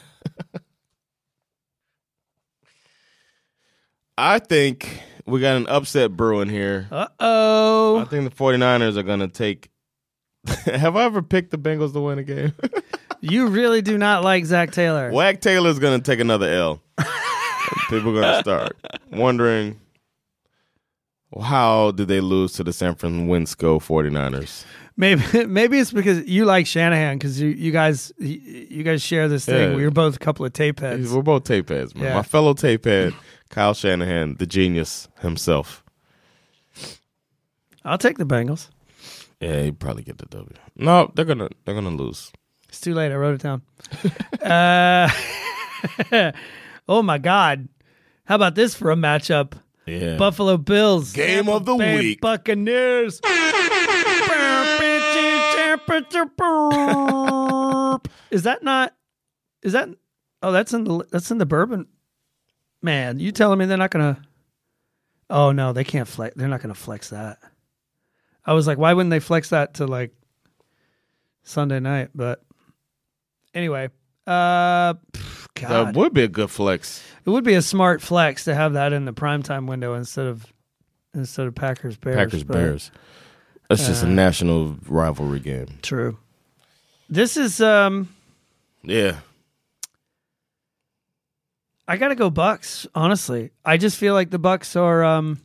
I 4.18 4.38
think 4.38 5.02
we 5.26 5.40
got 5.40 5.56
an 5.56 5.66
upset 5.68 6.16
brewing 6.16 6.48
here. 6.48 6.88
Uh 6.90 7.08
oh. 7.20 7.98
I 7.98 8.04
think 8.04 8.28
the 8.28 8.34
49ers 8.34 8.96
are 8.96 9.02
gonna 9.02 9.28
take. 9.28 9.70
have 10.64 10.96
I 10.96 11.04
ever 11.04 11.22
picked 11.22 11.50
the 11.50 11.58
Bengals 11.58 11.92
to 11.92 12.00
win 12.00 12.18
a 12.18 12.24
game? 12.24 12.52
You 13.24 13.46
really 13.46 13.82
do 13.82 13.96
not 13.98 14.24
like 14.24 14.44
Zac 14.44 14.72
Taylor. 14.72 15.12
Wag 15.12 15.40
Taylor's 15.40 15.78
gonna 15.78 16.00
take 16.00 16.18
another 16.18 16.48
L. 16.48 16.82
People 17.88 18.18
are 18.18 18.20
gonna 18.20 18.40
start 18.40 18.76
wondering 19.12 19.78
how 21.40 21.92
did 21.92 22.08
they 22.08 22.20
lose 22.20 22.52
to 22.54 22.64
the 22.64 22.72
San 22.72 22.96
Francisco 22.96 23.78
49ers? 23.78 24.64
Maybe 24.96 25.46
maybe 25.46 25.78
it's 25.78 25.92
because 25.92 26.26
you 26.26 26.44
like 26.44 26.66
Shanahan 26.66 27.16
because 27.16 27.40
you, 27.40 27.50
you 27.50 27.70
guys 27.70 28.12
you, 28.18 28.40
you 28.68 28.82
guys 28.82 29.02
share 29.02 29.28
this 29.28 29.46
thing. 29.46 29.54
Yeah. 29.54 29.70
where 29.70 29.80
You're 29.80 29.90
both 29.92 30.16
a 30.16 30.18
couple 30.18 30.44
of 30.44 30.52
tape 30.52 30.80
heads. 30.80 31.12
We're 31.12 31.22
both 31.22 31.44
tape 31.44 31.68
heads, 31.68 31.94
man. 31.94 32.04
Yeah. 32.04 32.14
My 32.16 32.22
fellow 32.22 32.54
tape 32.54 32.84
head, 32.84 33.14
Kyle 33.52 33.74
Shanahan, 33.74 34.36
the 34.38 34.46
genius 34.46 35.08
himself. 35.20 35.84
I'll 37.84 37.98
take 37.98 38.16
the 38.16 38.24
Bengals. 38.24 38.70
Yeah, 39.40 39.64
he'd 39.64 39.78
probably 39.78 40.02
get 40.02 40.16
the 40.16 40.24
W. 40.26 40.54
No, 40.76 41.12
they're 41.14 41.26
gonna 41.26 41.50
they're 41.64 41.74
gonna 41.74 41.90
lose. 41.90 42.32
It's 42.68 42.80
too 42.80 42.94
late. 42.94 43.12
I 43.12 43.16
wrote 43.16 43.34
it 43.34 43.42
down. 43.42 43.60
uh, 44.42 45.10
oh 46.88 47.02
my 47.02 47.18
God! 47.18 47.68
How 48.24 48.36
about 48.36 48.54
this 48.54 48.74
for 48.74 48.90
a 48.90 48.96
matchup? 48.96 49.52
Yeah. 49.84 50.16
Buffalo 50.16 50.56
Bills 50.56 51.12
Game 51.12 51.50
of 51.50 51.66
the 51.66 51.76
Bay 51.76 51.98
week. 51.98 52.20
Buccaneers. 52.22 53.16
is 58.30 58.44
that 58.44 58.62
not? 58.62 58.94
Is 59.62 59.74
that? 59.74 59.90
Oh, 60.40 60.52
that's 60.52 60.72
in 60.72 60.84
the 60.84 61.04
that's 61.10 61.30
in 61.30 61.36
the 61.36 61.46
bourbon. 61.46 61.86
Man, 62.82 63.20
you 63.20 63.32
telling 63.32 63.58
me 63.58 63.66
they're 63.66 63.76
not 63.76 63.90
gonna? 63.90 64.20
Oh 65.30 65.52
no, 65.52 65.72
they 65.72 65.84
can't 65.84 66.08
flex. 66.08 66.34
They're 66.36 66.48
not 66.48 66.60
gonna 66.60 66.74
flex 66.74 67.10
that. 67.10 67.38
I 68.44 68.54
was 68.54 68.66
like, 68.66 68.78
why 68.78 68.92
wouldn't 68.92 69.10
they 69.10 69.20
flex 69.20 69.50
that 69.50 69.74
to 69.74 69.86
like 69.86 70.12
Sunday 71.44 71.80
night? 71.80 72.10
But 72.14 72.42
anyway, 73.54 73.88
uh, 74.26 74.94
pff, 74.94 75.48
God, 75.54 75.86
that 75.88 75.96
would 75.96 76.12
be 76.12 76.24
a 76.24 76.28
good 76.28 76.50
flex. 76.50 77.02
it 77.24 77.30
would 77.30 77.44
be 77.44 77.54
a 77.54 77.62
smart 77.62 78.02
flex 78.02 78.44
to 78.44 78.54
have 78.54 78.72
that 78.72 78.92
in 78.92 79.04
the 79.04 79.12
primetime 79.12 79.68
window 79.68 79.94
instead 79.94 80.26
of 80.26 80.52
instead 81.14 81.46
of 81.46 81.54
Packers 81.54 81.96
Bears. 81.96 82.16
Packers 82.16 82.44
but- 82.44 82.54
Bears. 82.54 82.90
That's 83.68 83.86
just 83.86 84.02
a 84.02 84.06
national 84.06 84.76
rivalry 84.86 85.40
game. 85.40 85.78
True. 85.80 86.18
This 87.08 87.38
is 87.38 87.60
um 87.62 88.14
Yeah. 88.82 89.20
I 91.88 91.96
gotta 91.96 92.14
go 92.14 92.30
Bucks, 92.30 92.86
honestly. 92.94 93.50
I 93.64 93.76
just 93.76 93.96
feel 93.96 94.14
like 94.14 94.30
the 94.30 94.38
Bucks 94.38 94.76
are 94.76 95.02
um 95.04 95.40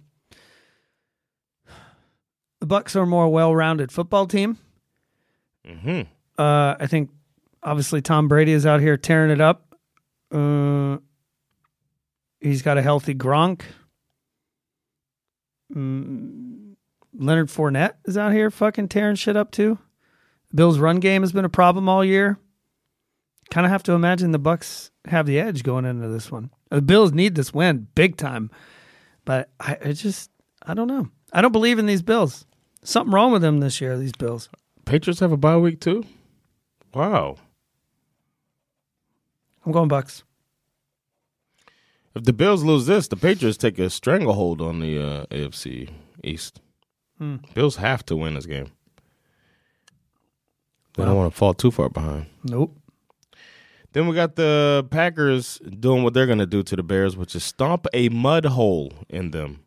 the 2.59 2.65
Bucks 2.65 2.95
are 2.95 3.05
more 3.05 3.29
well 3.29 3.53
rounded 3.55 3.91
football 3.91 4.27
team. 4.27 4.57
hmm 5.65 6.01
Uh 6.37 6.75
I 6.79 6.87
think 6.87 7.09
obviously 7.63 8.01
Tom 8.01 8.27
Brady 8.27 8.51
is 8.51 8.65
out 8.65 8.79
here 8.81 8.97
tearing 8.97 9.31
it 9.31 9.41
up. 9.41 9.75
Uh 10.31 10.97
he's 12.39 12.61
got 12.61 12.77
a 12.77 12.81
healthy 12.81 13.15
Gronk. 13.15 13.61
Mm, 15.73 16.75
Leonard 17.13 17.49
Fournette 17.49 17.95
is 18.05 18.17
out 18.17 18.31
here 18.31 18.49
fucking 18.49 18.87
tearing 18.87 19.15
shit 19.15 19.35
up 19.35 19.51
too. 19.51 19.77
Bills' 20.55 20.79
run 20.79 20.99
game 21.01 21.23
has 21.23 21.33
been 21.33 21.43
a 21.45 21.49
problem 21.49 21.89
all 21.89 22.05
year. 22.05 22.37
Kind 23.57 23.65
of 23.65 23.71
have 23.71 23.81
to 23.81 23.93
imagine 23.93 24.29
the 24.29 24.37
Bucks 24.37 24.91
have 25.05 25.25
the 25.25 25.39
edge 25.39 25.63
going 25.63 25.83
into 25.83 26.07
this 26.09 26.31
one. 26.31 26.51
The 26.69 26.79
Bills 26.79 27.11
need 27.11 27.33
this 27.33 27.55
win 27.55 27.87
big 27.95 28.15
time, 28.15 28.51
but 29.25 29.49
I, 29.59 29.75
I 29.83 29.93
just 29.93 30.29
I 30.61 30.75
don't 30.75 30.87
know. 30.87 31.09
I 31.33 31.41
don't 31.41 31.53
believe 31.53 31.79
in 31.79 31.87
these 31.87 32.03
Bills. 32.03 32.45
Something 32.83 33.11
wrong 33.11 33.31
with 33.31 33.41
them 33.41 33.59
this 33.59 33.81
year. 33.81 33.97
These 33.97 34.11
Bills. 34.11 34.47
Patriots 34.85 35.21
have 35.21 35.31
a 35.31 35.37
bye 35.37 35.57
week 35.57 35.79
too. 35.79 36.05
Wow. 36.93 37.37
I'm 39.65 39.71
going 39.71 39.87
Bucks. 39.87 40.23
If 42.13 42.25
the 42.25 42.33
Bills 42.33 42.63
lose 42.63 42.85
this, 42.85 43.07
the 43.07 43.17
Patriots 43.17 43.57
take 43.57 43.79
a 43.79 43.89
stranglehold 43.89 44.61
on 44.61 44.81
the 44.81 45.01
uh, 45.01 45.25
AFC 45.31 45.89
East. 46.23 46.61
Hmm. 47.17 47.37
Bills 47.55 47.77
have 47.77 48.05
to 48.05 48.15
win 48.15 48.35
this 48.35 48.45
game. 48.45 48.67
They 50.95 51.05
don't 51.05 51.17
want 51.17 51.33
to 51.33 51.35
fall 51.35 51.55
too 51.55 51.71
far 51.71 51.89
behind. 51.89 52.27
Nope. 52.43 52.77
Then 53.97 54.05
we 54.05 54.13
got 54.13 54.35
the 54.35 54.85
Packers 54.91 55.57
doing 55.57 56.03
what 56.03 56.13
they're 56.13 56.27
going 56.27 56.37
to 56.37 56.45
do 56.45 56.61
to 56.61 56.75
the 56.75 56.83
Bears, 56.83 57.17
which 57.17 57.35
is 57.35 57.43
stomp 57.43 57.87
a 57.95 58.09
mud 58.09 58.45
hole 58.45 58.93
in 59.09 59.31
them. 59.31 59.63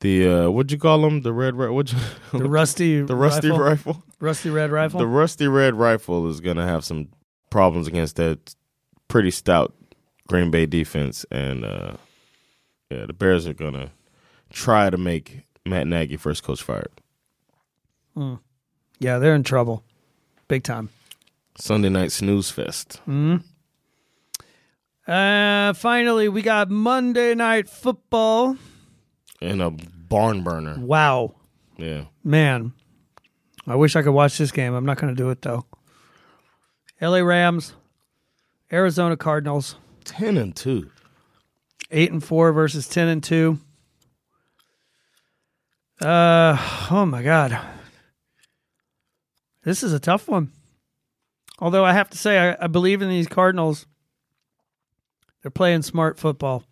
The 0.00 0.28
uh, 0.28 0.50
what'd 0.50 0.70
you 0.70 0.76
call 0.76 1.00
them? 1.00 1.22
The 1.22 1.32
red, 1.32 1.54
red 1.54 1.70
what'd 1.70 1.94
you, 1.94 1.98
The 2.38 2.50
rusty, 2.50 3.00
the 3.06 3.16
rusty 3.16 3.48
rifle, 3.48 3.64
rifle. 3.64 4.04
rusty 4.20 4.50
red 4.50 4.70
rifle. 4.70 5.00
The 5.00 5.06
rusty 5.06 5.48
red 5.48 5.74
rifle 5.74 6.28
is 6.28 6.40
going 6.40 6.58
to 6.58 6.66
have 6.66 6.84
some 6.84 7.08
problems 7.48 7.88
against 7.88 8.16
that 8.16 8.54
pretty 9.08 9.30
stout 9.30 9.72
Green 10.28 10.50
Bay 10.50 10.66
defense, 10.66 11.24
and 11.30 11.64
uh, 11.64 11.92
yeah, 12.90 13.06
the 13.06 13.14
Bears 13.14 13.46
are 13.46 13.54
going 13.54 13.72
to 13.72 13.90
try 14.50 14.90
to 14.90 14.98
make 14.98 15.46
Matt 15.64 15.86
Nagy 15.86 16.18
first 16.18 16.42
coach 16.42 16.62
fired. 16.62 16.92
yeah, 18.98 19.18
they're 19.18 19.34
in 19.34 19.44
trouble, 19.44 19.82
big 20.46 20.62
time. 20.62 20.90
Sunday 21.56 21.88
night 21.88 22.12
snooze 22.12 22.50
fest. 22.50 23.00
Uh, 25.06 25.72
finally, 25.74 26.28
we 26.28 26.42
got 26.42 26.70
Monday 26.70 27.34
night 27.34 27.68
football. 27.68 28.56
and 29.42 29.60
a 29.62 29.70
barn 29.70 30.42
burner. 30.42 30.76
Wow, 30.78 31.34
Yeah. 31.76 32.04
man, 32.24 32.72
I 33.66 33.74
wish 33.76 33.96
I 33.96 34.02
could 34.02 34.12
watch 34.12 34.38
this 34.38 34.52
game. 34.52 34.74
I'm 34.74 34.84
not 34.86 34.98
going 34.98 35.14
to 35.14 35.20
do 35.22 35.30
it 35.30 35.42
though. 35.42 35.66
L.A. 37.00 37.24
Rams, 37.24 37.72
Arizona 38.72 39.16
Cardinals, 39.16 39.76
10 40.04 40.36
and 40.36 40.54
2. 40.54 40.90
eight 41.92 42.12
and 42.12 42.22
four 42.22 42.52
versus 42.52 42.86
ten 42.86 43.08
and 43.08 43.20
two. 43.24 43.58
Uh, 46.00 46.56
oh 46.90 47.04
my 47.04 47.20
god, 47.22 47.58
this 49.64 49.82
is 49.82 49.92
a 49.92 49.98
tough 49.98 50.28
one. 50.28 50.52
Although 51.60 51.84
I 51.84 51.92
have 51.92 52.10
to 52.10 52.18
say, 52.18 52.50
I, 52.50 52.64
I 52.64 52.66
believe 52.66 53.02
in 53.02 53.08
these 53.08 53.28
Cardinals. 53.28 53.86
They're 55.42 55.50
playing 55.50 55.82
smart 55.82 56.18
football. 56.18 56.64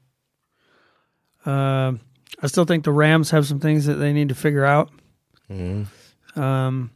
Um, 1.46 2.00
I 2.42 2.46
still 2.46 2.64
think 2.64 2.84
the 2.84 2.92
Rams 2.92 3.30
have 3.30 3.46
some 3.46 3.60
things 3.60 3.86
that 3.86 3.94
they 3.94 4.12
need 4.12 4.28
to 4.28 4.34
figure 4.34 4.64
out. 4.64 4.90
Um, 6.36 6.90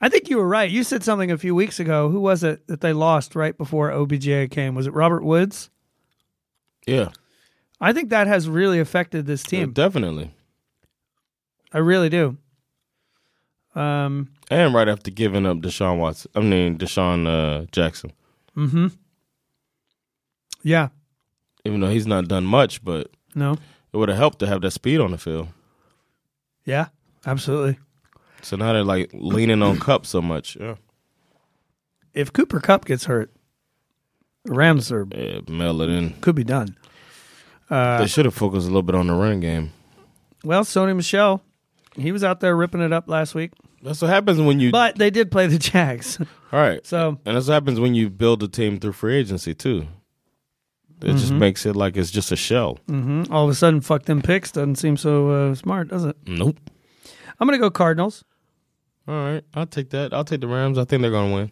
I 0.00 0.08
think 0.08 0.28
you 0.28 0.36
were 0.36 0.46
right. 0.46 0.70
You 0.70 0.84
said 0.84 1.02
something 1.02 1.30
a 1.30 1.38
few 1.38 1.54
weeks 1.54 1.80
ago. 1.80 2.10
Who 2.10 2.20
was 2.20 2.44
it 2.44 2.66
that 2.68 2.80
they 2.80 2.92
lost 2.92 3.34
right 3.34 3.56
before 3.56 3.90
OBJ 3.90 4.50
came? 4.50 4.74
Was 4.74 4.86
it 4.86 4.92
Robert 4.94 5.24
Woods? 5.24 5.70
Yeah. 6.86 7.08
I 7.80 7.92
think 7.92 8.10
that 8.10 8.26
has 8.26 8.48
really 8.48 8.80
affected 8.80 9.26
this 9.26 9.42
team. 9.42 9.72
Definitely. 9.72 10.32
I 11.72 11.78
really 11.78 12.08
do. 12.08 12.36
Um, 13.74 14.28
And 14.50 14.74
right 14.74 14.88
after 14.88 15.10
giving 15.10 15.46
up 15.46 15.58
Deshaun 15.58 15.98
Watson, 15.98 16.30
I 16.34 16.40
mean, 16.40 16.78
DeSean 16.78 17.26
uh, 17.26 17.66
Jackson. 17.70 18.12
Mm-hmm. 18.56 18.88
Yeah, 20.62 20.88
Even 21.64 21.80
though 21.80 21.90
he's 21.90 22.06
not 22.06 22.26
done 22.28 22.44
much, 22.44 22.82
but 22.84 23.10
no, 23.34 23.52
it 23.92 23.96
would 23.96 24.08
have 24.08 24.18
helped 24.18 24.40
to 24.40 24.46
have 24.46 24.60
that 24.62 24.72
speed 24.72 25.00
on 25.00 25.12
the 25.12 25.18
field. 25.18 25.48
yeah, 26.64 26.86
absolutely. 27.26 27.78
So 28.42 28.56
now 28.56 28.72
they're 28.72 28.82
like 28.84 29.10
leaning 29.12 29.62
on 29.62 29.78
Kupp 29.78 30.04
so 30.06 30.20
much. 30.20 30.56
Yeah. 30.60 30.74
If 32.14 32.32
Cooper 32.32 32.60
Kupp 32.60 32.84
gets 32.84 33.04
hurt, 33.04 33.32
the 34.44 34.52
Rams 34.54 34.90
are 34.92 35.06
yeah 35.14 35.40
mail 35.48 35.80
it 35.82 35.90
in. 35.90 36.14
could 36.20 36.34
be 36.34 36.44
done. 36.44 36.76
they 37.68 38.06
should 38.08 38.24
have 38.24 38.34
focused 38.34 38.64
a 38.64 38.68
little 38.70 38.82
bit 38.82 38.94
on 38.94 39.06
the 39.08 39.14
running 39.14 39.40
game. 39.40 39.72
Well, 40.44 40.64
Sony 40.64 40.94
Michel, 40.96 41.42
he 41.98 42.12
was 42.12 42.22
out 42.24 42.40
there 42.40 42.56
ripping 42.56 42.80
it 42.80 42.92
up 42.92 43.08
last 43.08 43.34
week. 43.34 43.52
That's 43.82 44.00
what 44.02 44.08
happens 44.08 44.40
when 44.40 44.58
you. 44.60 44.70
But 44.70 44.96
they 44.96 45.10
did 45.10 45.30
play 45.30 45.46
the 45.46 45.58
Jags. 45.58 46.18
all 46.52 46.60
right. 46.60 46.84
So 46.86 47.18
And 47.24 47.36
that's 47.36 47.46
what 47.48 47.54
happens 47.54 47.78
when 47.80 47.94
you 47.94 48.08
build 48.10 48.42
a 48.42 48.48
team 48.48 48.78
through 48.80 48.92
free 48.92 49.16
agency 49.16 49.54
too. 49.54 49.86
It 51.00 51.12
just 51.12 51.26
Mm-hmm. 51.26 51.38
makes 51.38 51.64
it 51.64 51.76
like 51.76 51.96
it's 51.96 52.10
just 52.10 52.32
a 52.32 52.36
shell. 52.36 52.78
all 53.30 53.44
of 53.44 53.50
a 53.50 53.54
sudden, 53.54 53.80
fuck 53.80 54.04
them 54.06 54.20
picks 54.20 54.50
doesn't 54.50 54.76
seem 54.76 54.96
so 54.96 55.30
uh, 55.30 55.54
smart, 55.54 55.88
does 55.88 56.04
it? 56.04 56.16
Nope. 56.26 56.56
I'm 57.38 57.46
going 57.46 57.56
to 57.56 57.62
go 57.62 57.70
Cardinals. 57.70 58.24
All 59.06 59.14
right, 59.14 59.44
I'll 59.54 59.64
take 59.66 59.90
that. 59.90 60.12
I'll 60.12 60.24
take 60.24 60.40
the 60.40 60.48
Rams. 60.48 60.76
I 60.76 60.84
think 60.84 61.00
they're 61.02 61.10
gonna 61.10 61.32
win. 61.32 61.50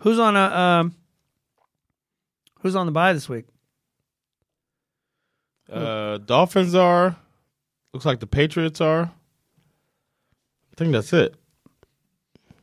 Who's 0.00 0.18
on 0.18 0.36
a 0.36 0.40
um, 0.40 0.94
Who's 2.60 2.74
on 2.76 2.86
the 2.86 2.92
bye 2.92 3.12
this 3.12 3.28
week? 3.28 3.44
Uh, 5.70 6.18
Dolphins 6.18 6.74
are. 6.74 7.16
Looks 7.92 8.06
like 8.06 8.20
the 8.20 8.26
Patriots 8.26 8.80
are. 8.80 9.02
I 9.04 10.74
think 10.76 10.92
that's 10.92 11.12
it. 11.12 11.34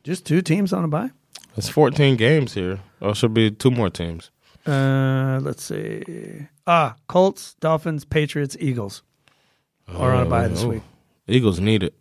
Just 0.04 0.24
two 0.26 0.42
teams 0.42 0.72
on 0.72 0.84
a 0.84 0.88
bye. 0.88 1.10
It's 1.56 1.68
14 1.68 2.16
games 2.16 2.54
here. 2.54 2.80
Oh, 3.00 3.10
it 3.10 3.16
should 3.16 3.34
be 3.34 3.50
two 3.50 3.70
more 3.70 3.90
teams. 3.90 4.30
Uh, 4.66 5.40
let's 5.42 5.64
see. 5.64 6.46
Ah, 6.66 6.96
Colts, 7.08 7.54
Dolphins, 7.60 8.04
Patriots, 8.04 8.56
Eagles 8.60 9.02
are 9.88 10.14
on 10.14 10.26
a 10.26 10.30
bye 10.30 10.48
this 10.48 10.62
Oh. 10.64 10.68
week. 10.68 10.82
Eagles 11.26 11.60
need 11.60 11.82
it. 11.82 11.94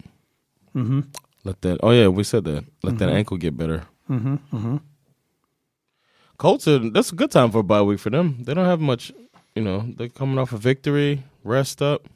Mm-hmm. 0.75 1.01
Let 1.43 1.61
that. 1.61 1.79
Oh 1.83 1.91
yeah, 1.91 2.07
we 2.07 2.23
said 2.23 2.45
that. 2.45 2.65
Let 2.83 2.97
that 2.99 3.09
ankle 3.09 3.37
get 3.37 3.57
better. 3.57 3.83
Mm-hmm. 4.09 4.35
Mm-hmm. 4.55 4.77
Colts 6.37 6.67
are. 6.67 6.79
That's 6.79 7.11
a 7.11 7.15
good 7.15 7.31
time 7.31 7.51
for 7.51 7.59
a 7.59 7.63
bye 7.63 7.81
week 7.81 7.99
for 7.99 8.09
them. 8.09 8.37
They 8.43 8.53
don't 8.53 8.65
have 8.65 8.79
much. 8.79 9.11
You 9.55 9.61
know, 9.63 9.85
they're 9.97 10.09
coming 10.09 10.39
off 10.39 10.51
a 10.53 10.57
victory, 10.57 11.23
rest 11.43 11.81
up. 11.81 12.07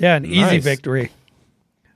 Yeah, 0.00 0.16
an 0.16 0.24
easy 0.24 0.58
victory. 0.58 1.12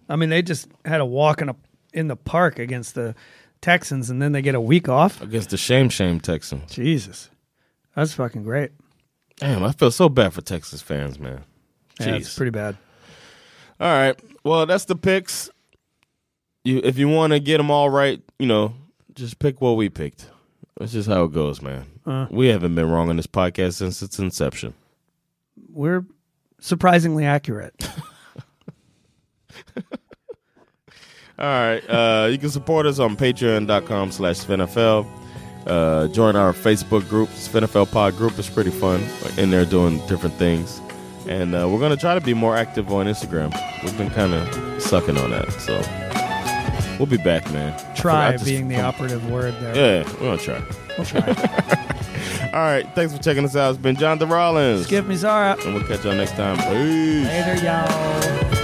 I 0.09 0.17
mean, 0.17 0.29
they 0.29 0.43
just 0.43 0.69
had 0.85 1.01
a 1.01 1.07
walk 1.07 1.41
in 1.41 1.49
a 1.49 1.57
in 1.93 2.09
the 2.09 2.17
park 2.17 2.59
against 2.59 2.95
the 2.95 3.15
Texans, 3.63 4.11
and 4.11 4.21
then 4.21 4.33
they 4.33 4.43
get 4.43 4.55
a 4.55 4.61
week 4.61 4.89
off. 4.89 5.23
against 5.23 5.51
the 5.51 5.57
shame 5.57 5.89
shame 5.89 6.21
Texans. 6.21 6.71
Jesus, 6.71 7.31
that's 7.97 8.13
fucking 8.13 8.43
great. 8.43 8.73
Damn, 9.37 9.65
I 9.65 9.73
feel 9.73 9.91
so 9.91 10.09
bad 10.09 10.35
for 10.35 10.43
Texas 10.43 10.83
fans, 10.83 11.19
man. 11.19 11.45
Yeah, 11.99 12.17
it's 12.17 12.37
pretty 12.37 12.51
bad. 12.51 12.77
All 13.81 13.89
right. 13.89 14.19
Well, 14.45 14.67
that's 14.67 14.85
the 14.85 14.97
picks. 14.97 15.51
You, 16.65 16.81
if 16.85 16.99
you 16.99 17.09
want 17.09 17.33
to 17.33 17.41
get 17.41 17.57
them 17.57 17.71
all 17.71 17.91
right, 17.91 18.21
you 18.39 18.47
know, 18.47 18.75
just 19.15 19.39
pick 19.39 19.61
what 19.61 19.73
we 19.73 19.89
picked. 19.89 20.29
That's 20.79 20.93
just 20.93 21.09
how 21.09 21.25
it 21.25 21.33
goes, 21.33 21.63
man. 21.63 21.87
Uh. 22.05 22.27
we 22.31 22.49
haven't 22.49 22.75
been 22.75 22.91
wrong 22.91 23.09
on 23.09 23.17
this 23.17 23.27
podcast 23.27 23.75
since 23.75 24.03
its 24.03 24.19
inception. 24.19 24.75
We're 25.71 26.05
surprisingly 26.61 27.25
accurate. 27.25 27.89
All 31.37 31.47
right. 31.47 31.81
Uh, 31.89 32.29
you 32.31 32.39
can 32.39 32.51
support 32.51 32.87
us 32.87 32.99
on 32.99 33.17
patreon.com 33.17 34.13
slash 34.13 34.37
SvenFL. 34.39 35.07
Uh, 35.67 36.09
join 36.09 36.37
our 36.37 36.53
Facebook 36.53 37.09
group, 37.09 37.29
SvenFL 37.31 37.91
Pod 37.91 38.17
group. 38.17 38.39
It's 38.39 38.51
pretty 38.51 38.71
fun. 38.71 39.03
We're 39.23 39.43
in 39.43 39.51
there 39.51 39.65
doing 39.65 39.99
different 40.07 40.35
things. 40.37 40.81
And 41.27 41.55
uh, 41.55 41.69
we're 41.69 41.79
going 41.79 41.91
to 41.91 41.97
try 41.97 42.15
to 42.15 42.21
be 42.21 42.35
more 42.35 42.55
active 42.57 42.93
on 42.93 43.07
Instagram. 43.07 43.53
We've 43.83 43.97
been 43.97 44.11
kind 44.11 44.35
of 44.35 44.83
sucking 44.83 45.17
on 45.17 45.31
that. 45.31 45.51
So 45.53 45.81
we'll 46.99 47.07
be 47.07 47.17
back, 47.17 47.51
man. 47.51 47.75
Try 47.97 48.37
being 48.37 48.69
the 48.69 48.81
operative 48.81 49.29
word 49.31 49.55
there. 49.61 49.75
Yeah, 49.75 50.13
we're 50.15 50.19
going 50.19 50.39
to 50.39 50.45
try. 50.45 50.63
We'll 50.99 51.07
try. 51.07 51.91
All 52.55 52.61
right. 52.61 52.89
Thanks 52.95 53.13
for 53.13 53.21
checking 53.21 53.45
us 53.45 53.57
out. 53.57 53.71
It's 53.71 53.83
been 53.83 53.97
John 53.97 54.17
Rollins. 54.21 54.87
Skip 54.87 55.07
me, 55.07 55.17
Zara. 55.17 55.57
And 55.65 55.75
we'll 55.75 55.83
catch 55.83 56.05
y'all 56.05 56.15
next 56.15 56.37
time. 56.37 56.57
Peace. 56.57 57.27
Later, 57.27 57.65
y'all. 57.65 58.64